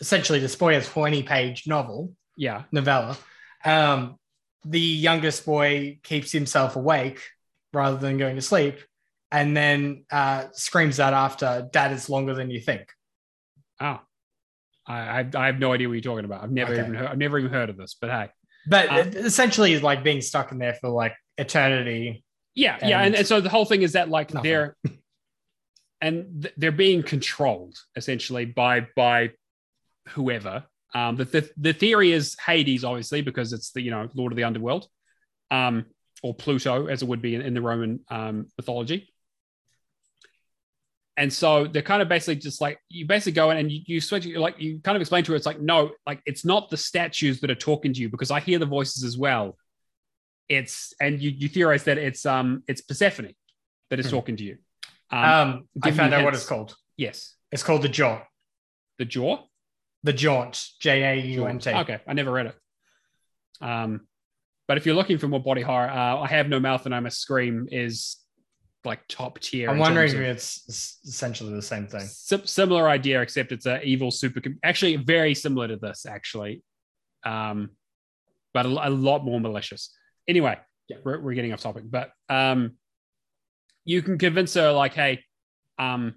[0.00, 2.64] essentially the spoiler 20 page novel Yeah.
[2.72, 3.16] novella.
[3.64, 4.16] Um,
[4.64, 7.20] the youngest boy keeps himself awake
[7.72, 8.76] rather than going to sleep,
[9.30, 12.84] and then uh, screams out after, "Dad, it's longer than you think."
[13.80, 14.00] Oh,
[14.86, 16.42] I, I, I have no idea what you're talking about.
[16.44, 16.82] I've never Okay.
[16.82, 17.96] even heard, I've never even heard of this.
[18.00, 18.28] But hey,
[18.66, 22.24] But it essentially, is like being stuck in there for like eternity.
[22.54, 24.50] yeah, yeah, and, And- and so the whole thing is that like Nothing.
[24.50, 24.76] they're
[26.04, 29.30] and th- they're being controlled essentially by by
[30.10, 30.64] whoever.
[30.94, 34.36] Um, the, the the theory is Hades, obviously, because it's the you know Lord of
[34.36, 34.86] the Underworld,
[35.50, 35.86] um,
[36.22, 39.08] or Pluto, as it would be in, in the Roman um, mythology.
[41.16, 44.00] And so they're kind of basically just like you basically go in and you, you
[44.00, 46.76] switch like you kind of explain to her it's like no like it's not the
[46.76, 49.56] statues that are talking to you because I hear the voices as well.
[50.48, 53.32] It's and you you theorize that it's um it's Persephone
[53.90, 54.16] that is Hmm.
[54.16, 54.58] talking to you.
[55.16, 56.74] Um, Um, I found out what it's called.
[56.96, 58.22] yes, It's called the Jaunt.
[58.98, 59.44] the jaw.
[60.02, 60.62] The Jaunt.
[60.80, 61.70] J A U N T.
[61.70, 62.56] Okay, I never read it.
[63.60, 64.06] Um,
[64.68, 67.00] but if you're looking for more body horror, uh, I have no mouth and I
[67.00, 68.16] must scream is
[68.84, 69.70] like top tier.
[69.70, 72.06] I'm wondering if it's essentially the same thing.
[72.06, 74.40] Sim- similar idea, except it's an evil super.
[74.62, 76.62] Actually, very similar to this, actually,
[77.24, 77.70] um,
[78.52, 79.94] but a, a lot more malicious.
[80.28, 80.58] Anyway,
[80.88, 80.98] Yeah.
[81.04, 82.76] we're, we're getting off topic, but um,
[83.84, 85.22] you can convince her like, hey,
[85.78, 86.14] um,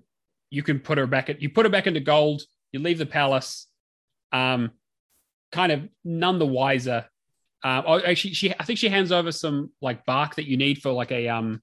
[0.50, 2.42] you can put her back at you put her back into gold.
[2.72, 3.68] You leave the palace,
[4.32, 4.72] um,
[5.52, 7.06] kind of none the wiser.
[7.64, 10.82] Um, oh, actually, she I think she hands over some like bark that you need
[10.82, 11.62] for like a um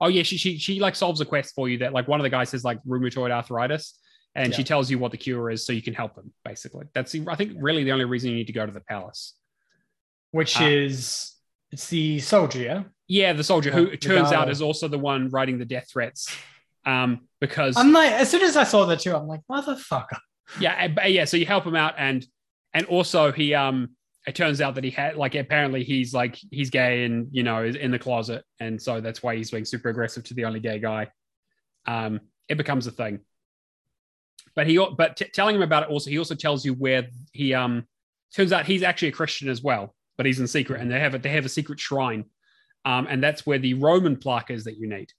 [0.00, 2.24] Oh yeah, she she she like solves a quest for you that like one of
[2.24, 3.98] the guys has like rheumatoid arthritis,
[4.34, 6.32] and she tells you what the cure is so you can help him.
[6.44, 8.82] Basically, that's the, I think really the only reason you need to go to the
[8.82, 9.34] palace.
[10.32, 11.32] Which Uh, is
[11.72, 13.32] it's the soldier, yeah?
[13.32, 16.34] The soldier who Oh, it turns out is also the one writing the death threats,
[16.84, 20.18] um, because I'm like, as soon as I saw that too, I'm like, motherfucker.
[20.60, 21.24] yeah, but yeah.
[21.24, 22.26] So you help him out, and
[22.74, 23.90] and also he um
[24.26, 27.62] it turns out that he had like apparently he's like he's gay and you know
[27.62, 30.60] is in the closet, and so that's why he's being super aggressive to the only
[30.60, 31.08] gay guy.
[31.86, 33.20] Um, it becomes a thing.
[34.54, 37.52] But he but t- telling him about it also he also tells you where he
[37.54, 37.84] um
[38.34, 41.14] turns out he's actually a Christian as well, but he's in secret, and they have
[41.14, 42.24] a, they have a secret shrine,
[42.86, 45.12] um, and that's where the Roman plaque is that you need.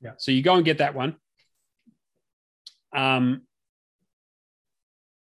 [0.00, 0.12] Yeah.
[0.16, 1.16] So you go and get that one.
[2.96, 3.42] Um,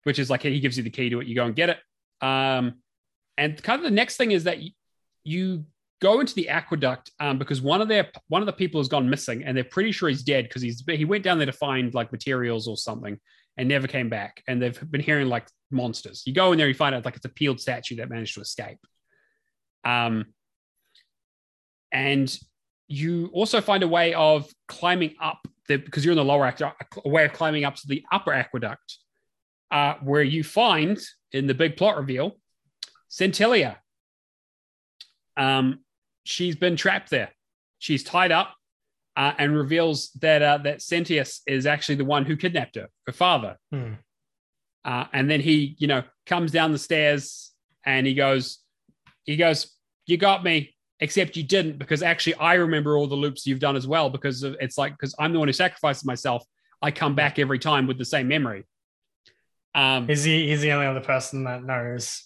[0.03, 1.27] which is like he gives you the key to it.
[1.27, 1.77] You go and get it.
[2.21, 2.75] Um,
[3.37, 4.71] and kind of the next thing is that you,
[5.23, 5.65] you
[6.01, 9.07] go into the aqueduct um, because one of their one of the people has gone
[9.07, 11.93] missing, and they're pretty sure he's dead because he's he went down there to find
[11.93, 13.19] like materials or something
[13.57, 14.41] and never came back.
[14.47, 16.23] And they've been hearing like monsters.
[16.25, 18.41] You go in there, you find out like it's a peeled statue that managed to
[18.41, 18.79] escape.
[19.83, 20.25] Um,
[21.91, 22.35] and
[22.87, 26.97] you also find a way of climbing up the because you're in the lower aqueduct,
[27.03, 28.97] a way of climbing up to the upper aqueduct,
[29.71, 30.99] uh, where you find
[31.31, 32.37] in the big plot reveal,
[33.09, 33.77] Centilia.
[35.35, 35.79] Um,
[36.23, 37.31] she's been trapped there.
[37.79, 38.55] She's tied up,
[39.17, 43.13] uh, and reveals that uh, that Sentius is actually the one who kidnapped her, her
[43.13, 43.57] father.
[43.71, 43.93] Hmm.
[44.85, 47.51] Uh, and then he, you know, comes down the stairs
[47.83, 48.59] and he goes,
[49.25, 49.75] he goes,
[50.05, 53.75] "You got me." Except you didn't, because actually I remember all the loops you've done
[53.75, 54.09] as well.
[54.09, 56.43] Because of, it's like because I'm the one who sacrifices myself.
[56.81, 58.65] I come back every time with the same memory.
[59.75, 62.23] Um, Is he he's the only other person that knows?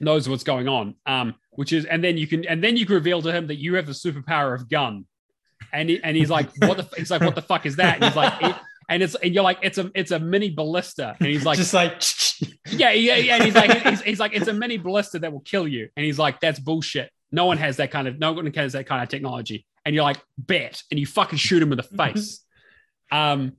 [0.00, 0.94] knows what's going on.
[1.06, 3.56] Um, which is, and then you can, and then you can reveal to him that
[3.56, 5.06] you have the superpower of gun,
[5.72, 7.96] and he, and he's like, what the, he's like, what the fuck is that?
[7.96, 8.56] And he's like, it-
[8.90, 11.72] and it's, and you're like, it's a, it's a mini ballista, and he's like, just
[11.72, 12.02] like
[12.72, 13.36] yeah, yeah, yeah.
[13.36, 16.04] And he's like, he's, he's like, it's a mini ballista that will kill you, and
[16.04, 17.10] he's like, that's bullshit.
[17.34, 20.04] No one has that kind of, no one has that kind of technology, and you're
[20.04, 22.40] like, bet, and you fucking shoot him in the face.
[23.12, 23.54] Um,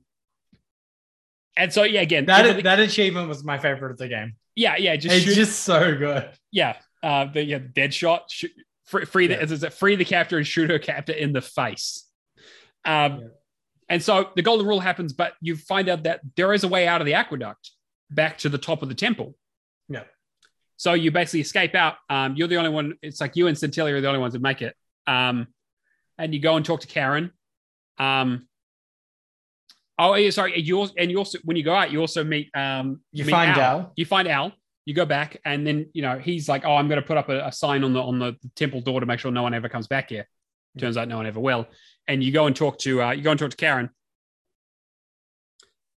[1.56, 4.34] and so yeah, again, that everything- that achievement was my favorite of the game.
[4.54, 6.30] yeah, yeah, just It's shoot, just so good.
[6.50, 8.50] yeah, uh, the yeah, dead shot, shoot,
[8.86, 12.06] free, free the is it free the captor and shoot her captor in the face.
[12.84, 13.26] Um, Yeah.
[13.88, 16.86] and so the golden rule happens, but you find out that there is a way
[16.86, 17.70] out of the aqueduct
[18.10, 19.34] back to the top of the temple.
[19.88, 20.04] Yeah.
[20.76, 21.94] So you basically escape out.
[22.10, 22.94] Um, you're the only one.
[23.02, 24.74] It's like you and Centilia are the only ones that make it.
[25.06, 25.48] Um,
[26.18, 27.32] and you go and talk to Karen.
[27.98, 28.46] Um,
[29.98, 30.60] oh, yeah, sorry.
[30.60, 32.50] You also, and you also when you go out, you also meet.
[32.54, 33.92] Um, You meet find Al.
[33.96, 34.52] You find Al.
[34.84, 37.28] You go back, and then you know he's like, "Oh, I'm going to put up
[37.28, 39.68] a, a sign on the on the temple door to make sure no one ever
[39.68, 40.28] comes back here."
[40.78, 41.66] Turns out no one ever will.
[42.06, 43.90] And you go and talk to uh, you go and talk to Karen,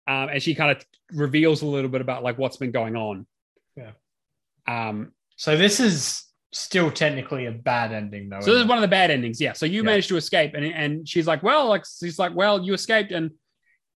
[0.08, 3.28] um, and she kind of reveals a little bit about like what's been going on.
[3.76, 3.92] Yeah.
[4.68, 5.12] Um.
[5.36, 8.42] So this is still technically a bad ending, though.
[8.42, 9.40] So this is one of the bad endings.
[9.40, 9.54] Yeah.
[9.54, 9.86] So you Yeah.
[9.92, 13.32] managed to escape, and and she's like, well, like she's like, well, you escaped, and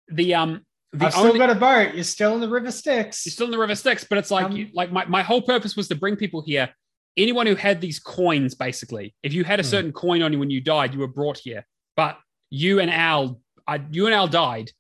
[0.09, 0.61] the um
[0.93, 1.95] the I've only still got a boat.
[1.95, 3.25] You're still in the river Styx.
[3.25, 5.77] you're still in the river Styx, but it's like Um, like my my whole purpose
[5.77, 6.69] was to bring people here.
[7.17, 9.69] Anyone who had these coins, basically, if you had a Hmm.
[9.69, 11.67] certain coin on you when you died, you were brought here.
[11.97, 12.19] But
[12.51, 14.71] you and Al, I, you and Al died,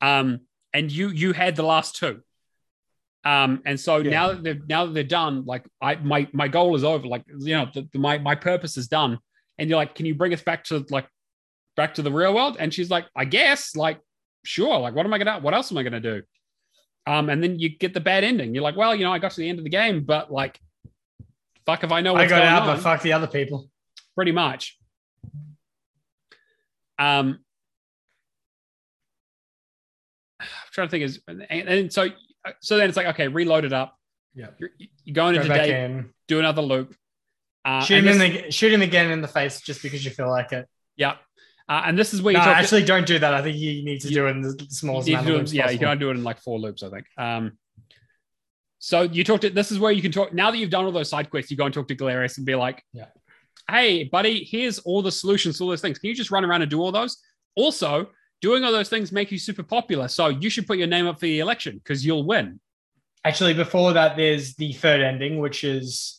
[0.00, 0.40] um,
[0.72, 2.22] and you you had the last two.
[3.28, 4.10] Um, and so Yeah.
[4.10, 7.06] now that they're now that they're done, like I my my goal is over.
[7.06, 9.18] Like you know, the, the- my my purpose is done.
[9.58, 11.06] And you're like, can you bring us back to like
[11.76, 12.56] back to the real world?
[12.58, 14.00] And she's like, I guess, like,
[14.44, 14.78] sure.
[14.78, 15.40] Like, what am I gonna?
[15.40, 16.22] What else am I gonna do?
[17.06, 18.54] Um, and then you get the bad ending.
[18.54, 20.58] You're like, well, you know, I got to the end of the game, but like,
[21.66, 22.76] fuck if I know I got out, on.
[22.76, 23.68] but fuck the other people.
[24.14, 24.78] Pretty much.
[26.98, 27.38] Um,
[30.40, 32.08] I'm trying to think is, and, and so
[32.60, 33.96] so then it's like, okay, reload it up.
[34.34, 34.48] Yeah.
[34.58, 34.70] You're,
[35.04, 36.10] you're going Go into day, in.
[36.28, 36.94] do another loop.
[37.64, 40.28] Uh, Shoot him, this- the, shoot him again in the face just because you feel
[40.30, 40.66] like it.
[40.96, 41.16] yeah.
[41.68, 42.56] Uh, and this is where you No, talk.
[42.56, 43.34] actually, don't do that.
[43.34, 45.52] I think you need to You- do it in the you smallest amount of loops
[45.52, 45.80] yeah, you possible.
[45.82, 47.04] gotta do it in like four loops, I think.
[47.18, 47.58] Um,
[48.78, 50.92] so you talked to this is where you can talk now that you've done all
[50.92, 53.06] those side quests, you go and talk to Galerius and be like, Yeah.
[53.70, 55.98] hey, buddy, here's all the solutions to all those things.
[55.98, 57.18] Can you just run around and do all those?
[57.56, 58.08] Also,
[58.40, 60.08] doing all those things make you super popular.
[60.08, 62.60] So you should put your name up for the election because you'll win.
[63.24, 66.18] Actually, before that, there's the third ending, which is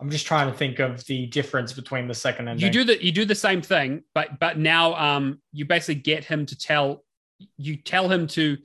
[0.00, 2.66] I'm just trying to think of the difference between the second ending.
[2.66, 6.24] You do the you do the same thing, but but now um you basically get
[6.24, 7.04] him to tell
[7.56, 8.58] you tell him to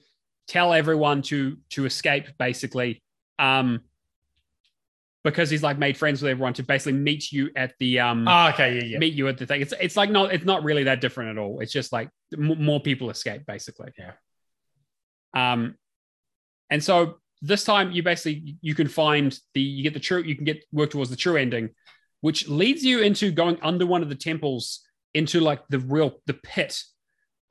[0.48, 3.02] tell everyone to to escape basically
[3.38, 3.82] um
[5.24, 8.48] because he's like made friends with everyone to basically meet you at the um Oh,
[8.50, 8.98] okay, yeah, yeah.
[9.00, 9.62] meet you at the thing.
[9.62, 11.60] It's it's like not it's not really that different at all.
[11.60, 13.92] It's just like m- more people escape basically.
[13.98, 14.14] Yeah.
[15.34, 15.76] Um,
[16.70, 20.36] and so this time you basically you can find the you get the true you
[20.36, 21.70] can get work towards the true ending,
[22.22, 24.82] which leads you into going under one of the temples
[25.14, 26.82] into like the real the pit,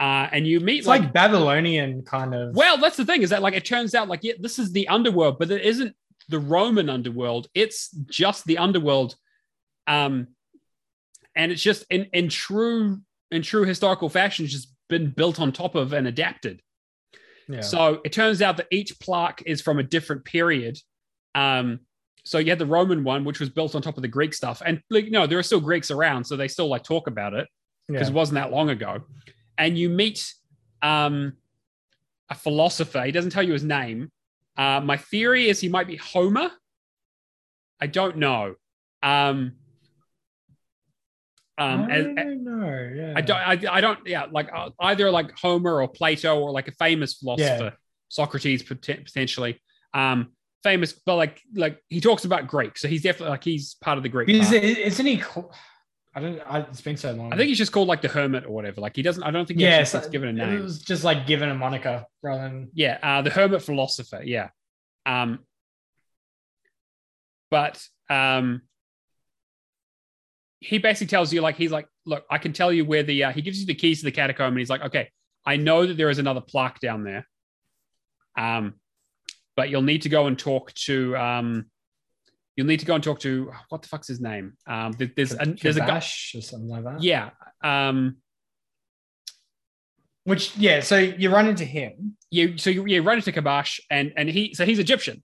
[0.00, 2.54] uh, and you meet It's like, Babylonian kind of.
[2.54, 4.88] well, that's the thing is that like it turns out like yeah, this is the
[4.88, 5.94] underworld, but it isn't
[6.28, 7.48] the Roman underworld.
[7.54, 9.16] It's just the underworld,
[9.86, 10.28] um,
[11.34, 13.00] and it's just in in true
[13.30, 16.62] in true historical fashion, it's just been built on top of and adapted.
[17.48, 17.60] yeah.
[17.60, 20.78] So it turns out that each plaque is from a different period.
[21.34, 21.80] Um,
[22.24, 24.62] so you had the Roman one, which was built on top of the Greek stuff,
[24.64, 27.34] and like you know there are still Greeks around, so they still like talk about
[27.34, 27.48] it
[27.86, 28.12] because yeah.
[28.12, 29.02] it wasn't that long ago.
[29.56, 30.32] And you meet
[30.82, 31.32] um,
[32.28, 33.02] a philosopher.
[33.02, 34.10] He doesn't tell you his name.
[34.58, 36.50] Uh, my theory is he might be Homer.
[37.80, 38.56] I don't know.
[39.02, 39.52] Um,
[41.56, 42.92] um, I as- don't know.
[42.94, 43.12] Yeah.
[43.16, 46.68] I don't, I, I don't, yeah, like uh, either like Homer or Plato or like
[46.68, 47.74] a famous philosopher,
[48.08, 49.60] Socrates poten- potentially.
[49.94, 50.32] Um,
[50.64, 54.02] famous, but like, like he talks about Greek, so he's definitely like he's part of
[54.02, 54.28] the Greek.
[54.28, 55.18] Is, isn't he?
[55.18, 55.50] co-
[56.18, 56.40] I don't.
[56.40, 57.32] I, it's been so long.
[57.32, 58.80] I think he's just called like the hermit or whatever.
[58.80, 60.58] Like he doesn't, I don't think yeah, so given a name.
[60.58, 62.70] It was just like given a moniker rather than.
[62.74, 64.22] Yeah, uh, the hermit philosopher.
[64.24, 64.48] Yeah.
[65.06, 65.38] Um,
[67.52, 68.62] but um,
[70.58, 73.32] he basically tells you like he's like, look, I can tell you where the uh,
[73.32, 75.10] he gives you the keys to the catacomb, and he's like, okay,
[75.46, 77.28] I know that there is another plaque down there.
[78.36, 78.74] Um,
[79.54, 81.66] but you'll need to go and talk to um,
[82.58, 84.54] you'll need to go and talk to what the fuck's his name?
[84.66, 85.98] Um, there- there's a, there's a guy.
[85.98, 86.00] Or
[86.42, 87.00] something like that.
[87.02, 87.30] Yeah.
[87.62, 88.16] Um,
[90.24, 90.80] Which yeah.
[90.80, 92.16] So you run into him.
[92.30, 95.22] you so you, you run into Kabash and and he so he's Egyptian,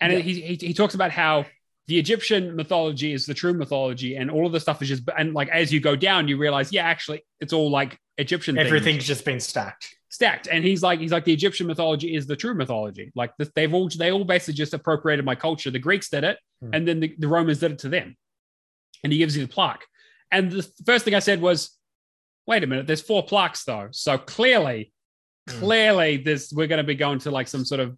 [0.00, 0.18] and Yeah.
[0.18, 1.46] he, he he talks about how
[1.86, 5.32] the Egyptian mythology is the true mythology, and all of the stuff is just and
[5.34, 8.58] like as you go down, you realize yeah, actually it's all like Egyptian.
[8.58, 9.94] Everything's just been stacked.
[10.12, 13.10] Stacked, and he's like he's like the Egyptian mythology is the true mythology.
[13.16, 15.70] Like they've all they all basically just appropriated my culture.
[15.72, 16.74] The Greeks did it, Hmm.
[16.74, 18.16] and then the, the Romans did it to them,
[19.02, 19.84] and he gives you the plaque.
[20.30, 21.76] And the first thing I said was,
[22.46, 24.92] wait a minute, there's four plaques though, so clearly
[25.50, 25.58] Hmm.
[25.58, 27.96] clearly this we're going to be going to like some sort of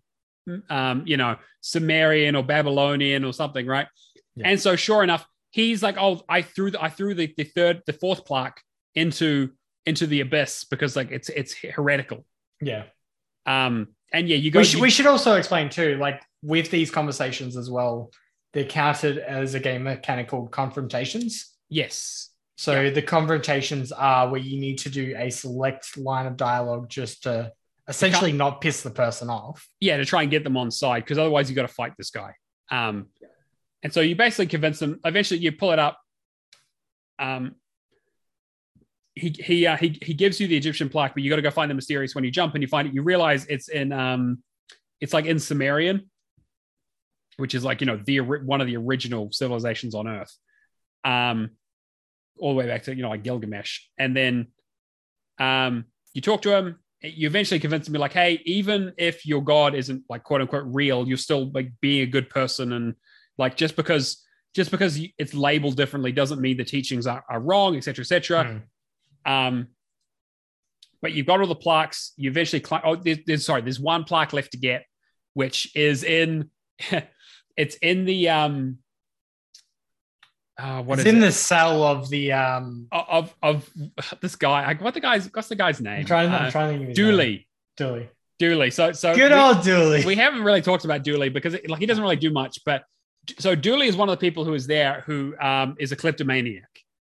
[0.71, 3.87] um you know sumerian or babylonian or something right
[4.35, 4.49] Yeah.
[4.49, 7.83] and so sure enough he's like oh i threw the, i threw the, the third
[7.87, 8.63] the fourth plaque
[8.95, 9.51] into
[9.87, 12.25] into the abyss because like it's it's heretical
[12.61, 12.85] Yeah.
[13.47, 16.71] um and yeah you go We should, you- we should also explain too, like with
[16.71, 18.11] these conversations as well,
[18.53, 21.53] they're counted as a game mechanic called confrontations.
[21.69, 26.89] yes So the confrontations are where you need to do a select line of dialogue
[26.89, 27.53] just to
[27.89, 29.67] essentially not piss the person off.
[29.81, 32.11] yeah to try and get them on side because otherwise you got to fight this
[32.11, 32.33] guy
[32.71, 33.07] um
[33.83, 35.99] and so you basically convince them eventually you pull it up
[37.19, 37.55] um
[39.17, 41.51] he he uh, he he gives you the Egyptian plaque, but you got to go
[41.51, 42.95] find the mysterious when you jump, and you find it.
[42.95, 44.43] You realize it's in um,
[45.01, 46.11] it's like in Sumerian,
[47.37, 50.37] which is like you know the one of the original civilizations on Earth,
[51.05, 51.51] um,
[52.39, 54.49] all the way back to you know like Gilgamesh, and then
[55.39, 56.79] um, you talk to him.
[57.03, 61.07] You eventually convince him, like, hey, even if your god isn't like quote unquote real,
[61.07, 62.95] you're still like being a good person, and
[63.39, 67.77] like just because just because it's labeled differently doesn't mean the teachings are, are wrong,
[67.77, 68.45] etc., etc.
[68.45, 68.63] Mm.
[69.25, 69.69] Um,
[71.03, 72.13] but you've got all the plaques.
[72.17, 74.85] You eventually, cl- oh, there's, there's, sorry, there's one plaque left to get,
[75.35, 76.51] which is in,
[77.57, 78.79] it's in the um,
[80.57, 81.27] uh, what it's is in it?
[81.27, 83.69] the cell of the um of of
[84.21, 84.75] this guy.
[84.75, 86.01] What the guy's what's the guy's name?
[86.01, 87.49] I'm trying, uh, I'm trying to Dooley.
[87.77, 88.09] Dooley.
[88.39, 88.71] Dooley.
[88.71, 90.05] So so good we, old Dooley.
[90.05, 92.85] We haven't really talked about Dooley because it, like he doesn't really do much, but
[93.39, 96.69] so Dooley is one of the people who is there who um, is a kleptomaniac,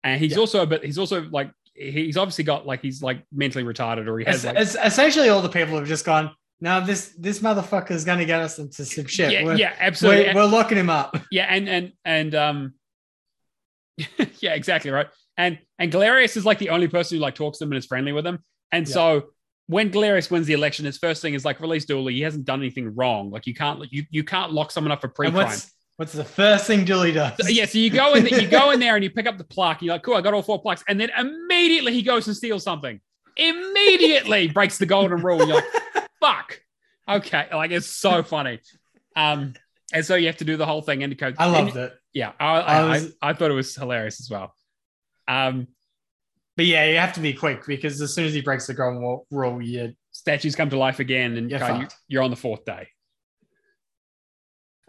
[0.04, 0.40] and he's yeah.
[0.40, 0.84] also but.
[0.84, 4.76] He's also like he's obviously got like he's like mentally retarded or he has it's,
[4.76, 6.32] like, essentially all the people have just gone.
[6.60, 9.32] No, this this motherfucker is going to get us into some shit.
[9.32, 10.34] Yeah, we're, yeah, absolutely.
[10.34, 11.16] We're, we're, locking him up.
[11.32, 12.74] Yeah, and and and um,
[14.40, 15.08] yeah, exactly right.
[15.38, 17.86] And and Galerius is like the only person who like talks to him and is
[17.86, 18.40] friendly with him.
[18.72, 18.94] And yeah.
[18.94, 19.24] so
[19.68, 22.16] when Galerius wins the election, his first thing is like release Dooley.
[22.16, 23.30] He hasn't done anything wrong.
[23.30, 25.58] Like you can't you you can't lock someone up for pre-crime.
[25.98, 27.34] What's the first thing Dooley does?
[27.42, 29.44] So, yeah, so you go in, you go in there and you pick up the
[29.44, 29.82] plaque.
[29.82, 32.64] You're like, cool, I got all four plaques, and then immediately he goes and steals
[32.64, 33.02] something.
[33.36, 35.40] Immediately breaks the golden rule.
[35.40, 36.60] You're like, fuck.
[37.10, 38.60] Okay, like it's so funny.
[39.16, 39.54] Um,
[39.92, 41.02] and so you have to do the whole thing.
[41.02, 41.94] And I loved and, it.
[42.14, 44.54] Yeah, I, I, I, was, I, I thought it was hilarious as well.
[45.28, 45.68] Um,
[46.56, 49.20] but yeah, you have to be quick because as soon as he breaks the golden
[49.32, 52.90] rule, your statues come to life again, and you're, you're on the fourth day.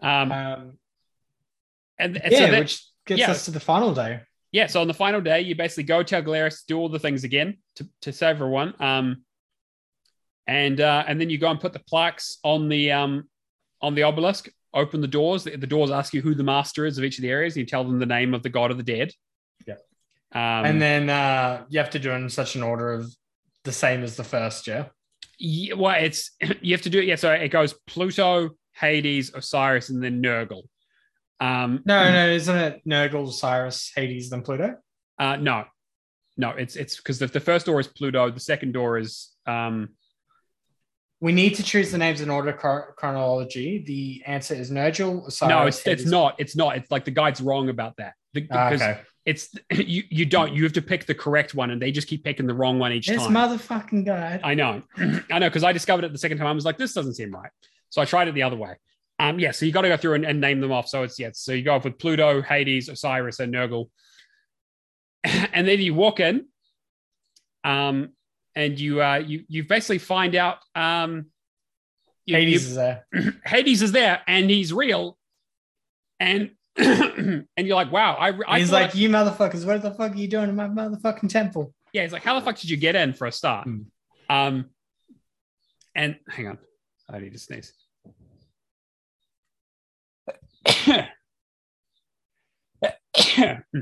[0.01, 0.78] Um, um
[1.99, 4.21] and, and yeah, so that, which gets yeah, us to the final day.
[4.51, 7.23] Yeah, so on the final day, you basically go tell Galerius do all the things
[7.23, 8.73] again to, to save everyone.
[8.79, 9.23] Um,
[10.47, 13.29] and uh, and then you go and put the plaques on the um,
[13.81, 14.49] on the obelisk.
[14.73, 15.43] Open the doors.
[15.43, 17.57] The, the, doors ask you who the master is of each of the areas.
[17.57, 19.11] You tell them the name of the god of the dead.
[19.65, 19.75] Yeah.
[20.31, 23.11] Um, and then uh, you have to do it in such an order of
[23.63, 24.67] the same as the first.
[24.67, 24.85] Yeah.
[25.37, 25.75] Yeah.
[25.75, 26.31] Well, it's
[26.61, 27.05] you have to do it.
[27.05, 27.15] Yeah.
[27.15, 30.63] So it goes Pluto, Hades, Osiris, and then Nergal.
[31.39, 34.77] Um, no, no, isn't it Nergal, Osiris, Hades, then Pluto?
[35.17, 35.65] Uh, no,
[36.37, 39.29] no, it's it's because the, the first door is Pluto, the second door is.
[39.45, 39.89] Um,
[41.21, 43.83] we need to choose the names in order chronology.
[43.85, 45.49] The answer is Nergal, Osiris.
[45.49, 46.35] No, it's, it's not.
[46.37, 46.77] It's not.
[46.77, 48.13] It's like the guide's wrong about that.
[48.33, 49.01] The, ah, because okay.
[49.25, 50.03] it's you.
[50.09, 50.53] You don't.
[50.53, 52.93] You have to pick the correct one, and they just keep picking the wrong one
[52.93, 53.33] each this time.
[53.33, 54.39] This motherfucking guide.
[54.43, 54.81] I know.
[55.29, 56.47] I know because I discovered it the second time.
[56.47, 57.51] I was like, this doesn't seem right.
[57.89, 58.77] So I tried it the other way.
[59.19, 60.87] Um, yeah, so you got to go through and, and, name them off.
[60.87, 63.89] So it's yeah, so you go off with Pluto, Hades, Osiris, and Nergal,
[65.23, 66.45] and then you walk in,
[67.65, 68.13] um,
[68.55, 71.25] and you uh, you you basically find out um,
[72.25, 73.05] you, Hades you, is there.
[73.45, 75.17] Hades is there, and he's real,
[76.21, 78.33] and and you're like, wow, I.
[78.47, 81.73] I he's like, you motherfuckers, what the fuck are you doing in my motherfucking temple?
[81.91, 83.65] Yeah, he's like, how the fuck did you get in for a start?
[83.65, 83.81] Hmm.
[84.29, 84.69] Um,
[85.93, 86.57] and hang on,
[87.09, 87.73] I need to sneeze.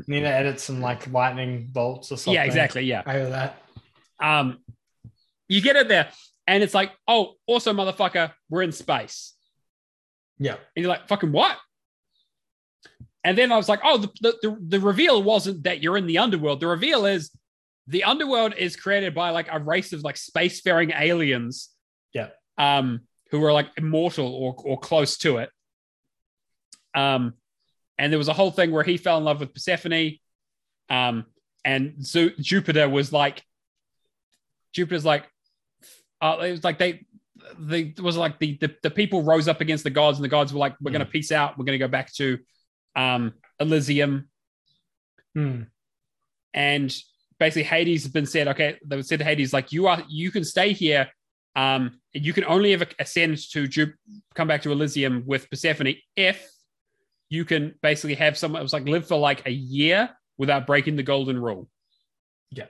[0.07, 2.33] Need to edit some like lightning bolts or something.
[2.33, 2.83] Yeah, exactly.
[2.83, 3.03] Yeah.
[3.05, 3.61] I hear that.
[4.19, 4.59] Um,
[5.47, 6.09] you get it there,
[6.47, 9.33] and it's like, oh, also, motherfucker, we're in space.
[10.39, 10.53] Yeah.
[10.53, 11.57] And you're like, fucking what?
[13.23, 16.19] And then I was like, oh, the, the, the reveal wasn't that you're in the
[16.19, 16.61] underworld.
[16.61, 17.31] The reveal is
[17.87, 21.69] the underworld is created by like a race of like spacefaring aliens.
[22.13, 22.29] Yeah.
[22.57, 25.49] Um, who are like immortal or, or close to it.
[26.93, 27.33] Um,
[27.97, 30.17] and there was a whole thing where he fell in love with Persephone.
[30.89, 31.25] Um,
[31.65, 31.95] and
[32.39, 33.43] Jupiter was like,
[34.73, 35.25] Jupiter's like,
[36.21, 37.05] uh, it was like they,
[37.59, 40.53] the was like the, the the people rose up against the gods, and the gods
[40.53, 40.95] were like, "We're mm.
[40.95, 41.57] going to peace out.
[41.57, 42.39] We're going to go back to
[42.95, 44.29] um, Elysium."
[45.37, 45.67] Mm.
[46.53, 46.95] And
[47.39, 50.43] basically, Hades has been said, "Okay," they said to Hades, "Like you are, you can
[50.43, 51.09] stay here.
[51.55, 53.93] Um, you can only ever ascend to Jup-
[54.35, 56.47] come back to Elysium with Persephone if
[57.29, 60.95] you can basically have someone it was like live for like a year without breaking
[60.95, 61.67] the golden rule.
[62.51, 62.65] Yeah.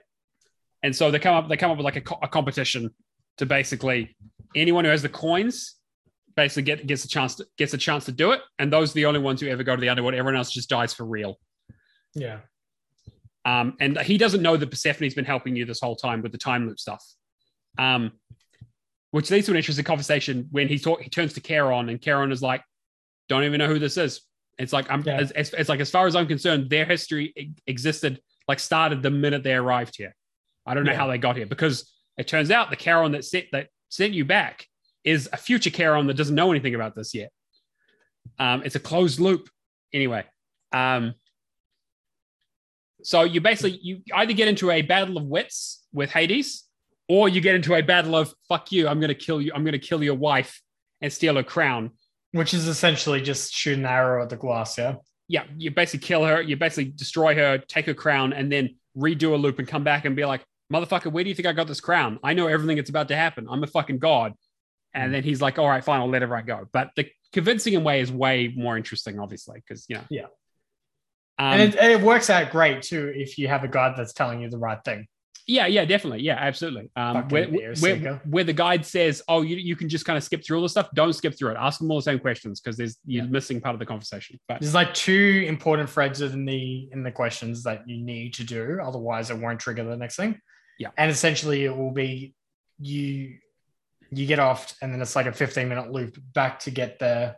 [0.82, 2.90] And so they come up they come up with like a, co- a competition
[3.38, 4.16] to basically
[4.56, 5.76] anyone who has the coins
[6.34, 8.40] basically get, gets a chance to gets a chance to do it.
[8.58, 10.14] And those are the only ones who ever go to the underworld.
[10.14, 11.38] Everyone else just dies for real.
[12.14, 12.40] Yeah.
[13.44, 16.38] Um and he doesn't know that persephone's been helping you this whole time with the
[16.38, 17.04] time loop stuff.
[17.78, 18.12] Um
[19.10, 22.30] which leads to an interesting conversation when he talk, he turns to Charon and Charon
[22.32, 22.62] is like
[23.28, 24.22] don't even know who this is
[24.58, 25.20] it's like I'm yeah.
[25.34, 29.42] it's, it's like as far as I'm concerned, their history existed like started the minute
[29.42, 30.14] they arrived here.
[30.66, 30.98] I don't know Yeah.
[30.98, 34.24] how they got here because it turns out the Charon that sent that sent you
[34.24, 34.66] back
[35.04, 37.30] is a future Charon that doesn't know anything about this yet.
[38.38, 39.48] Um, it's a closed loop.
[39.92, 40.24] Anyway,
[40.72, 41.14] um,
[43.02, 46.64] so you basically you either get into a battle of wits with Hades,
[47.08, 49.78] or you get into a battle of fuck you, I'm gonna kill you, I'm gonna
[49.78, 50.60] kill your wife
[51.00, 51.92] and steal her crown.
[52.32, 54.96] Which is essentially just shoot an arrow at the glass, yeah.
[55.28, 59.32] Yeah, you basically kill her, you basically destroy her, take her crown, and then redo
[59.32, 61.66] a loop and come back and be like, motherfucker, where do you think I got
[61.66, 62.18] this crown?
[62.22, 63.46] I know everything that's about to happen.
[63.48, 64.34] I'm a fucking god.
[64.94, 66.66] And then he's like, all right, fine, I'll let everyone go.
[66.72, 70.04] But the convincing him way is way more interesting, obviously, because you know.
[70.10, 70.26] Yeah.
[71.38, 74.40] Um, and it, it works out great too if you have a god that's telling
[74.40, 75.06] you the right thing.
[75.50, 76.20] Yeah, yeah, definitely.
[76.22, 76.90] Yeah, absolutely.
[76.94, 80.44] Um, where, where, where the guide says, "Oh, you, you can just kind of skip
[80.44, 81.56] through all the stuff," don't skip through it.
[81.58, 83.30] Ask them all the same questions because there's you're Yeah.
[83.30, 84.38] missing part of the conversation.
[84.46, 88.44] But There's like two important threads in the in the questions that you need to
[88.44, 90.38] do, otherwise it won't trigger the next thing.
[90.78, 90.90] Yeah.
[90.98, 92.34] And essentially it will be
[92.78, 93.38] you
[94.10, 97.36] you get off and then it's like a 15 minute loop back to get there.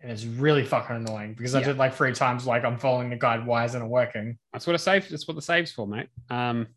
[0.00, 1.66] And it's really fucking annoying because I Yeah.
[1.66, 4.38] did like three times like I'm following the guide, why isn't it working?
[4.52, 5.08] that's what a save.
[5.10, 6.08] That's what the saves for, mate.
[6.30, 6.68] Um,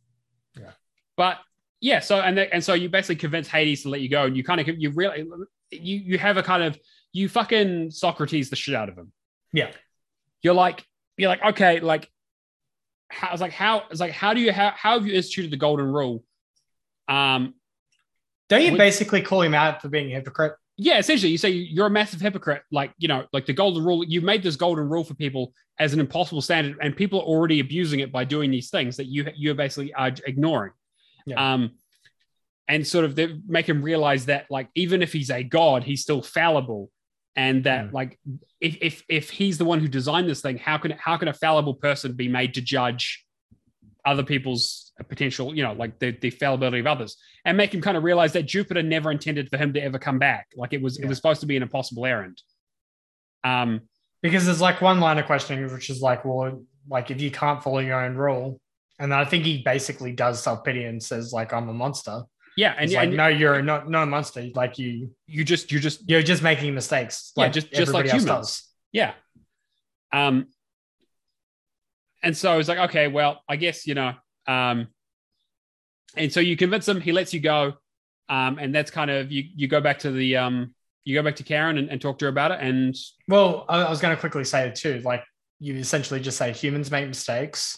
[0.60, 0.72] Yeah.
[1.16, 1.40] But
[1.82, 4.36] yeah, so and the, and so you basically convince Hades to let you go, and
[4.36, 5.28] you kind of you really
[5.72, 6.78] you you have a kind of
[7.14, 9.12] you fucking Socrates the shit out of him.
[9.54, 9.72] Yeah.
[10.42, 10.86] You're like
[11.18, 12.10] you're like okay, like
[13.10, 15.58] how it's like how it's like how do you how how have you instituted the
[15.58, 16.24] golden rule?
[17.08, 17.54] Um,
[18.50, 20.54] Don't you Would- basically call him out for being a hypocrite?
[20.78, 22.62] Yeah, essentially, you say you're a massive hypocrite.
[22.72, 25.94] Like, you know, like the golden rule, you made this golden rule for people as
[25.94, 29.26] an impossible standard, and people are already abusing it by doing these things that you
[29.36, 30.72] you basically are ignoring.
[31.26, 31.54] Yeah.
[31.54, 31.72] Um,
[32.70, 33.18] and sort of
[33.48, 36.92] make him realize that, like, even if he's a god, he's still fallible,
[37.36, 37.94] and that, Mm.
[37.94, 38.20] like,
[38.62, 41.34] if if if he's the one who designed this thing, how can how can a
[41.34, 43.26] fallible person be made to judge
[44.06, 47.98] other people's potential, you know, like the, the fallibility of others, and make him kind
[47.98, 50.48] of realize that Jupiter never intended for him to ever come back.
[50.56, 52.42] Like it was, it was supposed to be an impossible errand.
[53.44, 53.82] Um,
[54.22, 57.62] Because there's like one line of questioning, which is like, well, like if you can't
[57.64, 58.60] follow your own rule,
[59.00, 62.24] and I think he basically does self pity and says like, I'm a monster.
[62.58, 64.48] yeah, and, like, and no, you're not not a monster.
[64.56, 67.32] Like you, you just, you just, you're just making mistakes.
[67.38, 68.26] Yeah, Like just- just like humans.
[68.26, 68.64] does.
[68.92, 69.14] yeah.
[70.12, 70.48] Um,
[72.24, 74.14] and so I was like, okay, well, I guess you know,
[74.48, 74.88] um,
[76.16, 77.74] and so you convince him, he lets you go,
[78.30, 79.44] um, and that's kind of you.
[79.56, 80.74] You go back to the um,
[81.04, 82.96] you go back to Karen and, and talk to her about it, and
[83.28, 85.02] Well, I, I was going to quickly say it too.
[85.04, 85.24] Like
[85.60, 87.78] you essentially just say humans make mistakes.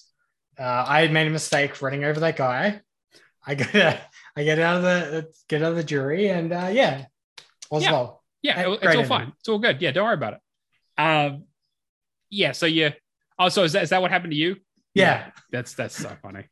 [0.60, 2.82] Uh, I had made a mistake running over that guy.
[3.46, 4.02] I get
[4.36, 7.06] I get out of the get out of the jury, and uh, yeah,
[7.70, 7.92] all's Yeah.
[7.92, 8.24] well.
[8.42, 9.06] Yeah, it- it's all ending.
[9.06, 9.34] fine.
[9.40, 9.82] It's all good.
[9.82, 11.02] Yeah, don't worry about it.
[11.02, 11.44] Um,
[12.30, 12.52] yeah.
[12.54, 12.92] So you.
[13.38, 14.58] Oh, so is that is that what happened to you?
[14.94, 16.46] Yeah, That's that's so funny.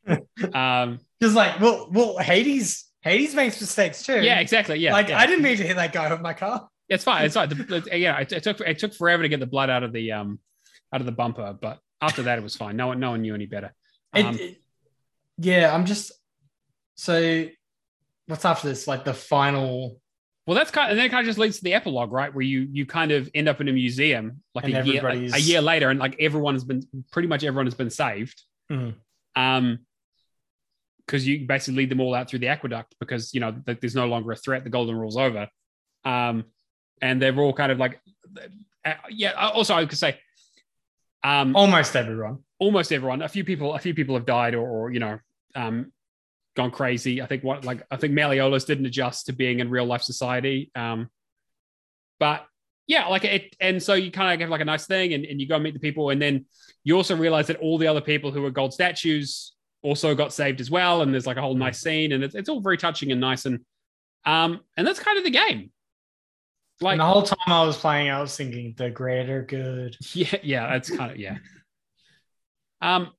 [0.54, 4.22] um, just like well, well, Hades Hades makes mistakes too.
[4.22, 4.78] yeah, exactly.
[4.78, 5.18] Yeah, like yeah.
[5.18, 6.68] I didn't mean to hit that guy with my car.
[6.88, 7.24] It's fine.
[7.26, 7.48] It's fine.
[7.48, 9.92] The, the- yeah, it, it took it took forever to get the blood out of
[9.92, 10.38] the um
[10.92, 12.76] out of the bumper, but after that it was fine.
[12.76, 13.74] No one no one knew any better.
[14.14, 14.62] It- Um, it-
[15.38, 16.12] yeah, I'm just
[16.94, 17.46] so.
[18.26, 18.86] What's after this?
[18.86, 20.00] Like the final,
[20.48, 22.34] well, that's kind, and then it kind of just leads to the epilogue, right?
[22.34, 25.34] Where you you kind of end up in a museum like And a year like,
[25.34, 26.82] a year later, and like everyone has been
[27.12, 28.42] pretty much everyone has been saved.
[28.72, 28.94] Mhm.
[29.36, 29.80] Um,
[31.04, 33.94] because you basically lead them all out through the aqueduct because you know that there's
[33.94, 34.64] no longer a threat.
[34.64, 35.48] The golden rule's over.
[36.06, 36.44] Um,
[37.02, 38.00] and they're all kind of like,
[38.86, 39.32] uh, yeah.
[39.32, 40.18] Also, I could say,
[41.22, 42.38] um, almost everyone.
[42.58, 43.20] almost everyone.
[43.20, 45.18] A few people, a few people have died or, or you know,
[45.54, 45.92] um,
[46.58, 47.22] gone crazy.
[47.22, 50.70] I think what like I think Malleolus didn't adjust to being in real life society.
[50.74, 51.08] Um,
[52.18, 52.44] but
[52.88, 55.40] yeah, like it, and so you kind of have like a nice thing, and, and
[55.40, 56.46] you go and meet the people, and then
[56.82, 59.52] you also realize that all the other people who were gold statues
[59.82, 62.48] also got saved as well, and there's like a whole nice scene, and it's, it's
[62.48, 63.60] all very touching and nice, and
[64.26, 65.70] um, and that's kind of the game.
[66.80, 69.96] Like and the whole time I was playing, I was thinking the greater good.
[70.12, 71.38] yeah, yeah, that's kind of yeah.
[72.82, 73.10] Um,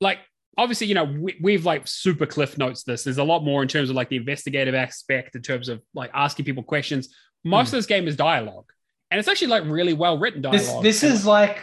[0.00, 0.18] like
[0.58, 3.04] obviously, you know, we, we've like super cliff notes this.
[3.04, 6.10] There's a lot more in terms of like the investigative aspect, in terms of like
[6.14, 7.14] asking people questions.
[7.44, 8.70] Most of this game is dialogue,
[9.10, 10.82] and it's actually like really well written This dialogue.
[10.84, 11.58] this And, is like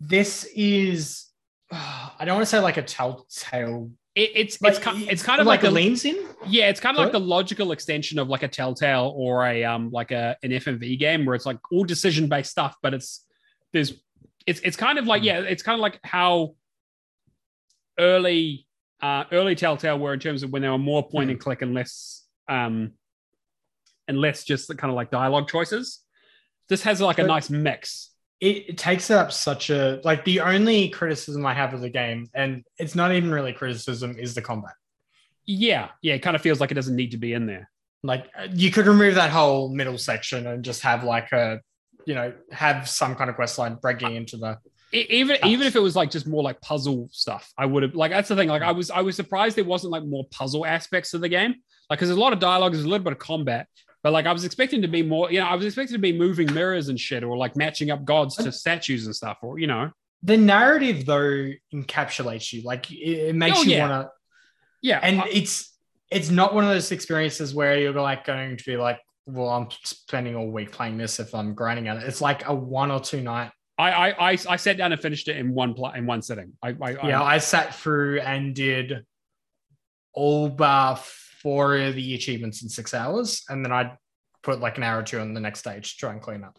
[0.00, 1.26] this is
[1.70, 3.90] I don't want to say like a telltale.
[4.14, 6.16] it, it's Like, it's ki- it's kind of like like, a leans in.
[6.46, 9.90] yeah, it's kind of like the logical extension of like a Telltale or a um
[9.90, 13.26] like a an FMV game where it's like all decision based stuff, but it's
[13.72, 13.92] there's
[14.46, 16.54] it's it's kind of like yeah, it's kind of like how
[17.98, 18.66] early
[19.02, 21.74] uh early Telltale were in terms of when there were more point and click and
[21.74, 22.92] less um
[24.08, 26.00] and less just the kind of like dialogue choices.
[26.68, 28.10] This has like a But- nice mix.
[28.40, 32.28] it, it takes up such a like the only criticism I have of the game,
[32.34, 34.74] and it's not even really criticism, is the combat.
[35.46, 37.70] Yeah, yeah, it kind of feels like it doesn't need to be in there.
[38.02, 41.60] Like you could remove that whole middle section and just have like a,
[42.04, 44.58] you know, have some kind of quest line breaking into the.
[44.96, 48.10] Even even if it was like just more like puzzle stuff, I would have like
[48.10, 48.48] that's the thing.
[48.48, 51.54] Like I was I was surprised there wasn't like more puzzle aspects to the game.
[51.90, 53.66] Like because there's a lot of dialogue, there's a little bit of combat,
[54.02, 55.30] but like I was expecting to be more.
[55.30, 58.04] You know, I was expecting to be moving mirrors and shit, or like matching up
[58.04, 59.90] gods to statues and stuff, or you know,
[60.22, 62.62] The narrative though encapsulates you.
[62.62, 62.96] Like it,
[63.30, 63.88] it makes Oh, you yeah.
[63.88, 64.10] want to
[64.82, 65.00] yeah.
[65.02, 65.72] and I- it's
[66.10, 69.66] it's not one of those experiences where you're like going to be like well i'm
[69.82, 73.00] spending all week playing this if i'm grinding at it it's like a one or
[73.00, 76.06] two night I, I I I sat down and finished it in one pl- in
[76.06, 76.52] one sitting.
[76.62, 79.04] I, I yeah I, i sat through and did
[80.12, 83.96] all bar four of the achievements in six hours and then i'd
[84.42, 86.58] put like an hour or two on the next stage to try and clean up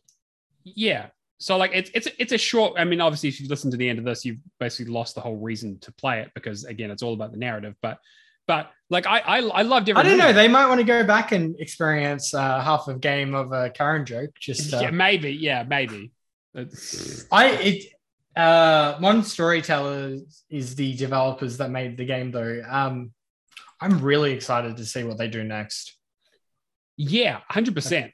[0.76, 1.08] yeah.
[1.40, 2.74] So like it's it's it's a short.
[2.78, 5.22] I mean, obviously, if you listen to the end of this, you've basically lost the
[5.22, 7.76] whole reason to play it because again, it's all about the narrative.
[7.82, 8.00] But
[8.48, 10.02] but like I I, I loved every.
[10.02, 13.36] i don't know they might want to go back and experience uh, half a game
[13.36, 16.12] of a karen joke just uh, yeah, maybe yeah maybe.
[16.58, 17.94] It's- I it
[18.36, 22.62] uh Modern Storytellers is the developers that made the game though.
[22.68, 23.12] Um
[23.80, 25.96] I'm really excited to see what they do next.
[26.98, 28.12] yeah, hundred percent.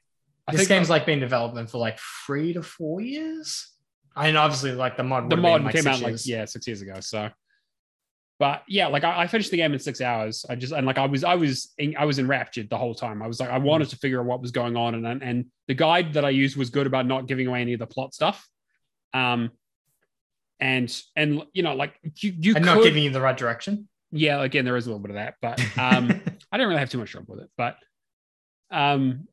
[0.52, 3.70] This game's like been in development for like three to four years.
[4.16, 5.30] I mean, obviously, like the mod.
[5.30, 6.96] the mod like, came out like yeah six years ago.
[7.00, 7.30] So,
[8.44, 10.46] but yeah, like I, I finished the game in six hours.
[10.50, 13.22] I just and like I was I was in, I was enraptured the whole time.
[13.22, 15.74] I was like I wanted to figure out what was going on, and and, the
[15.74, 18.46] guide that I used was good about not giving away any of the plot stuff.
[19.14, 19.52] Um,
[20.60, 23.88] and and you know like you you and could, not giving you the right direction.
[24.12, 26.12] yeah again there is a little bit of that, but um.
[26.52, 27.78] I didn't really have too much trouble with it, but
[28.70, 29.28] um,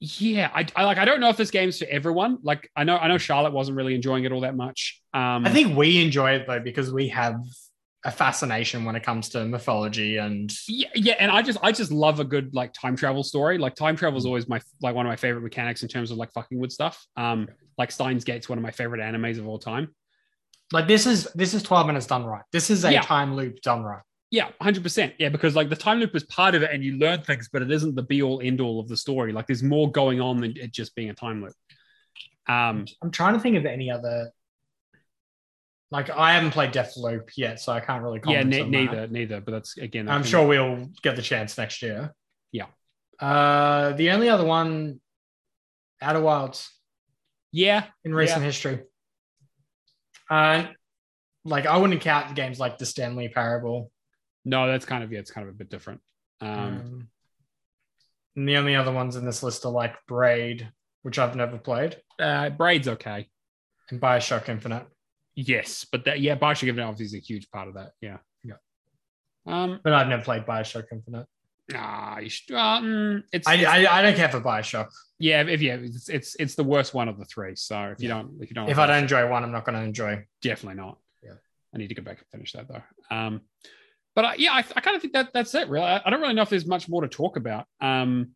[0.00, 0.98] yeah, I, I like.
[0.98, 2.38] I don't know if this game's for everyone.
[2.42, 5.00] Like, I know, I know Charlotte wasn't really enjoying it all that much.
[5.14, 7.36] Um, I think we enjoy it though because we have
[8.04, 11.92] a fascination when it comes to mythology and yeah, yeah, and I just, I just
[11.92, 13.58] love a good like time travel story.
[13.58, 16.16] Like, time travel is always my like one of my favorite mechanics in terms of
[16.16, 17.06] like fucking with stuff.
[17.16, 17.48] Um,
[17.78, 19.94] like Steins Gate's one of my favorite animes of all time.
[20.72, 22.42] like this is this is 12 minutes done right.
[22.52, 23.02] This is a Yeah.
[23.02, 24.02] time loop done right.
[24.32, 25.12] Yeah, hundred percent.
[25.18, 27.60] Yeah, because like the time loop is part of it, and you learn things, but
[27.62, 29.30] it isn't the be all end all of the story.
[29.32, 31.52] Like, there's more going on than it just being a time loop.
[32.48, 34.30] Um, I'm trying to think of any other.
[35.92, 38.18] Like I haven't played Deathloop yet, so I can't really.
[38.26, 38.78] yeah, Comment ne- on that.
[38.78, 39.40] Yeah, neither, neither.
[39.42, 42.14] But that's again, I'm sure we'll get the chance next year.
[42.50, 42.66] Yeah.
[43.20, 45.00] Uh, the only other one,
[46.00, 46.70] Outer Wilds,
[47.52, 48.46] Yeah, in recent Yeah.
[48.46, 48.80] history.
[50.30, 50.66] Uh,
[51.44, 53.90] like I wouldn't count games like the Stanley Parable.
[54.44, 56.00] no, that's kind of yeah, it's kind of a bit different.
[56.40, 57.08] Um, Um,
[58.34, 60.72] and the only other ones in this list are like Braid,
[61.02, 63.28] which I've never played, uh, Braid's okay.
[63.90, 64.86] and Bioshock Infinite.
[65.34, 67.92] Yes, but that yeah, Bioshock Infinite obviously is a huge part of that.
[68.00, 68.54] Yeah, Yeah.
[69.46, 71.26] Um, But I've never played Bioshock Infinite.
[71.74, 74.88] ah, you should, uh, mm, it's, I, it's- I, I don't care for Bioshock.
[75.18, 77.56] yeah, if yeah, it's, it's it's the worst one of the three.
[77.56, 78.16] So if you Yeah.
[78.16, 80.26] don't if you don't If like I don't enjoy one, I'm not going to enjoy.
[80.42, 80.98] definitely not.
[81.22, 81.34] Yeah.
[81.74, 82.82] I need to go back and finish that though.
[83.16, 83.40] Um,
[84.14, 85.68] but I, yeah, I, I kind of think that that's it.
[85.70, 87.64] Really, I, I don't really know if there's much more to talk about.
[87.80, 88.32] Um,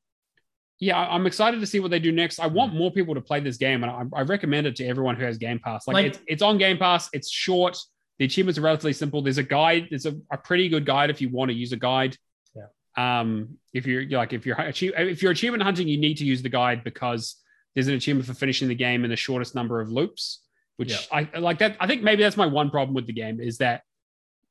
[0.78, 2.38] yeah, I'm excited to see what they do next.
[2.38, 5.16] I want more people to play this game, and I, I recommend it to everyone
[5.16, 5.86] who has Game Pass.
[5.86, 7.08] Like, Like- it's, it's on Game Pass.
[7.12, 7.78] It's short.
[8.18, 9.20] The achievements are relatively simple.
[9.22, 9.86] There's a guide.
[9.90, 12.16] There's a, a pretty good guide if you want to use a guide.
[12.54, 13.20] Yeah.
[13.20, 16.42] Um, if you're like if you're achieve, if you're achievement hunting, you need to use
[16.42, 17.36] the guide because
[17.74, 20.42] there's an achievement for finishing the game in the shortest number of loops.
[20.78, 21.26] Which Yeah.
[21.34, 21.76] I like that.
[21.80, 23.82] I think maybe that's my one problem with the game is that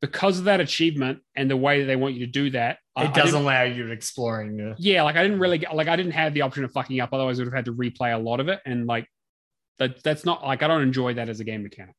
[0.01, 3.03] because of that achievement and the way that they want you to do that, I-
[3.03, 4.59] I It doesn't allow you to exploring.
[4.61, 6.99] uh, yeah, like I didn't really get, like I didn't have the option of fucking
[6.99, 7.09] up.
[7.13, 9.07] Otherwise, I would have had to replay a lot of it, and like
[9.79, 11.95] that that's not like I don't enjoy that as a game mechanic.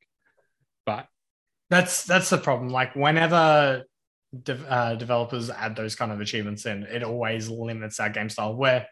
[0.87, 1.07] But
[1.69, 2.69] That's that's the problem.
[2.71, 3.85] Like whenever
[4.43, 8.55] de- uh, developers add those kind of achievements in, it always limits our game style.
[8.55, 8.87] Where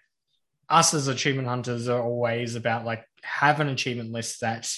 [0.69, 4.69] us as achievement hunters are always about like have an achievement list that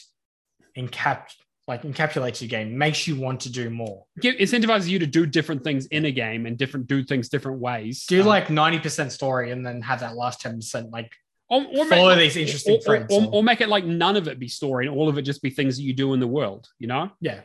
[0.77, 1.29] encap
[1.69, 4.05] like encapsulates your game, makes you want to do more.
[4.21, 7.59] give, incentivizes you to do different things in a game and different do things different
[7.59, 8.07] ways.
[8.07, 11.11] Do Um, like ninety percent story and then have that last ten percent like
[11.49, 13.07] or, or follow make, these interesting or, friends.
[13.12, 15.23] or, or- or make it like none of it be story and all of it
[15.23, 16.69] just be things that you do in the world.
[16.79, 17.41] You know, yeah,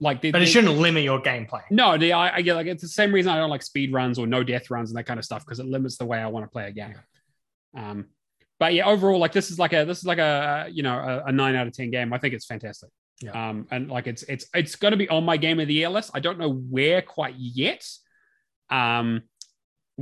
[0.00, 1.62] like the, but it the- shouldn't limit your gameplay.
[1.70, 4.18] No, the, I, I get like it's the same reason I don't like speed runs
[4.18, 6.26] or no death runs and that kind of stuff because it limits the way I
[6.28, 6.94] want to play a game.
[7.76, 8.06] Um,
[8.58, 11.28] but yeah, overall, like this is like a this is like a you know a,
[11.28, 12.14] a nine out of ten game.
[12.14, 12.88] I think it's fantastic.
[13.22, 13.48] Yeah.
[13.50, 15.88] Um, and like it's it's it's going to be on my game of the year
[15.88, 16.10] list.
[16.14, 17.86] I don't know where quite yet.
[18.70, 19.22] Um,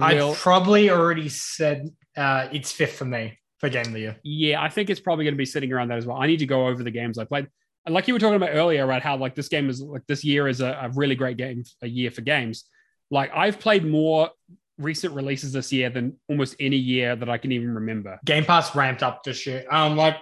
[0.01, 3.39] I will- probably already said uh, it's fifth for me.
[3.59, 4.17] for game of the year.
[4.25, 6.17] Yeah, I think it's probably going to be sitting around that as well.
[6.17, 7.47] I need to go over the games I played.
[7.87, 10.25] And like you were talking about earlier about how like this game is like this
[10.25, 12.65] year is a, a really great game, a year for games.
[13.11, 14.31] Like I've played more
[14.79, 18.19] recent releases this year than almost any year that I can even remember.
[18.25, 19.65] Game Pass ramped up this year.
[19.71, 20.17] Um, like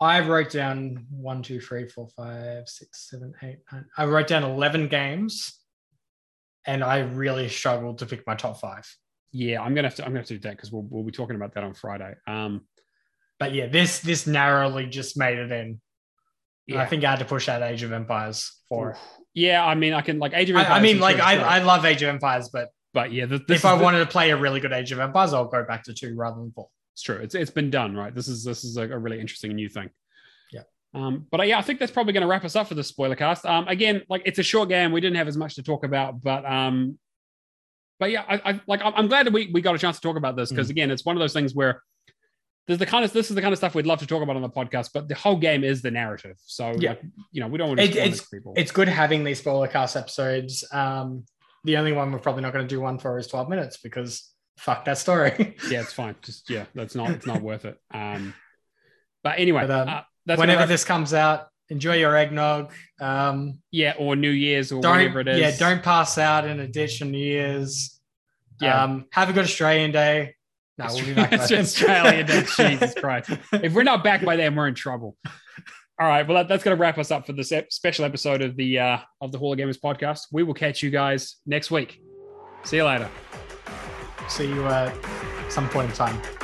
[0.00, 3.86] I wrote down one, two, three, four, five, six, seven, eight, nine.
[3.96, 5.58] I wrote down eleven games,
[6.66, 8.86] and I really struggled to pick my top five.
[9.32, 10.04] Yeah, I'm gonna have to.
[10.04, 12.14] I'm gonna have to do that because we'll we'll be talking about that on Friday.
[12.26, 12.66] Um,
[13.38, 15.80] but yeah, this this narrowly just made it in.
[16.66, 16.82] Yeah.
[16.82, 18.96] I think I had to push out Age of Empires for.
[19.34, 20.74] Yeah, I mean, I can like Age of Empires.
[20.74, 23.76] I, I mean, like I, I love Age of Empires, but but yeah, if I
[23.76, 26.14] the, wanted to play a really good Age of Empires, I'll go back to two
[26.16, 26.68] rather than four.
[26.96, 27.16] It's true.
[27.16, 28.14] It's it's been done right.
[28.14, 29.90] This is this is a, a really interesting new thing.
[30.50, 30.62] Yeah.
[30.94, 32.82] Um, but uh, yeah, I think that's probably going to wrap us up for the
[32.82, 33.44] spoiler cast.
[33.44, 34.92] Um, again, like it's a short game.
[34.92, 36.98] We didn't have as much to talk about, but um,
[38.00, 40.16] but yeah, I, I like I'm glad that we we got a chance to talk
[40.16, 40.70] about this because mm.
[40.70, 41.82] again, it's one of those things where
[42.66, 44.36] there's the kind of this is the kind of stuff we'd love to talk about
[44.36, 46.36] on the podcast, but the whole game is the narrative.
[46.46, 48.54] So yeah, like, you know, we don't want to it, it's, people.
[48.56, 50.64] It's good having these spoiler cast episodes.
[50.72, 51.26] Um,
[51.64, 54.32] the only one we're probably not going to do one for is 12 minutes because
[54.56, 55.56] fuck that story.
[55.70, 56.16] yeah, it's fine.
[56.22, 57.78] Just yeah, that's not it's not worth it.
[57.92, 58.34] Um,
[59.22, 62.72] but anyway, but, um, uh, whenever this comes out, enjoy your eggnog.
[63.00, 65.40] Um, yeah, or New Year's or whatever it is.
[65.40, 68.00] Yeah, don't pass out in a ditch on New Year's.
[68.60, 70.34] Yeah, um, have a good Australian Day.
[70.78, 71.32] No, we'll be back.
[71.32, 72.44] it's Australian Day.
[72.56, 73.30] Jesus Christ!
[73.52, 75.16] If we're not back by then, we're in trouble.
[75.98, 78.54] All right, well that, that's going to wrap us up for this special episode of
[78.56, 80.26] the uh, of the Hall of Gamers podcast.
[80.30, 82.00] We will catch you guys next week.
[82.64, 83.08] See you later.
[84.28, 84.92] See you at
[85.48, 86.35] some point in time.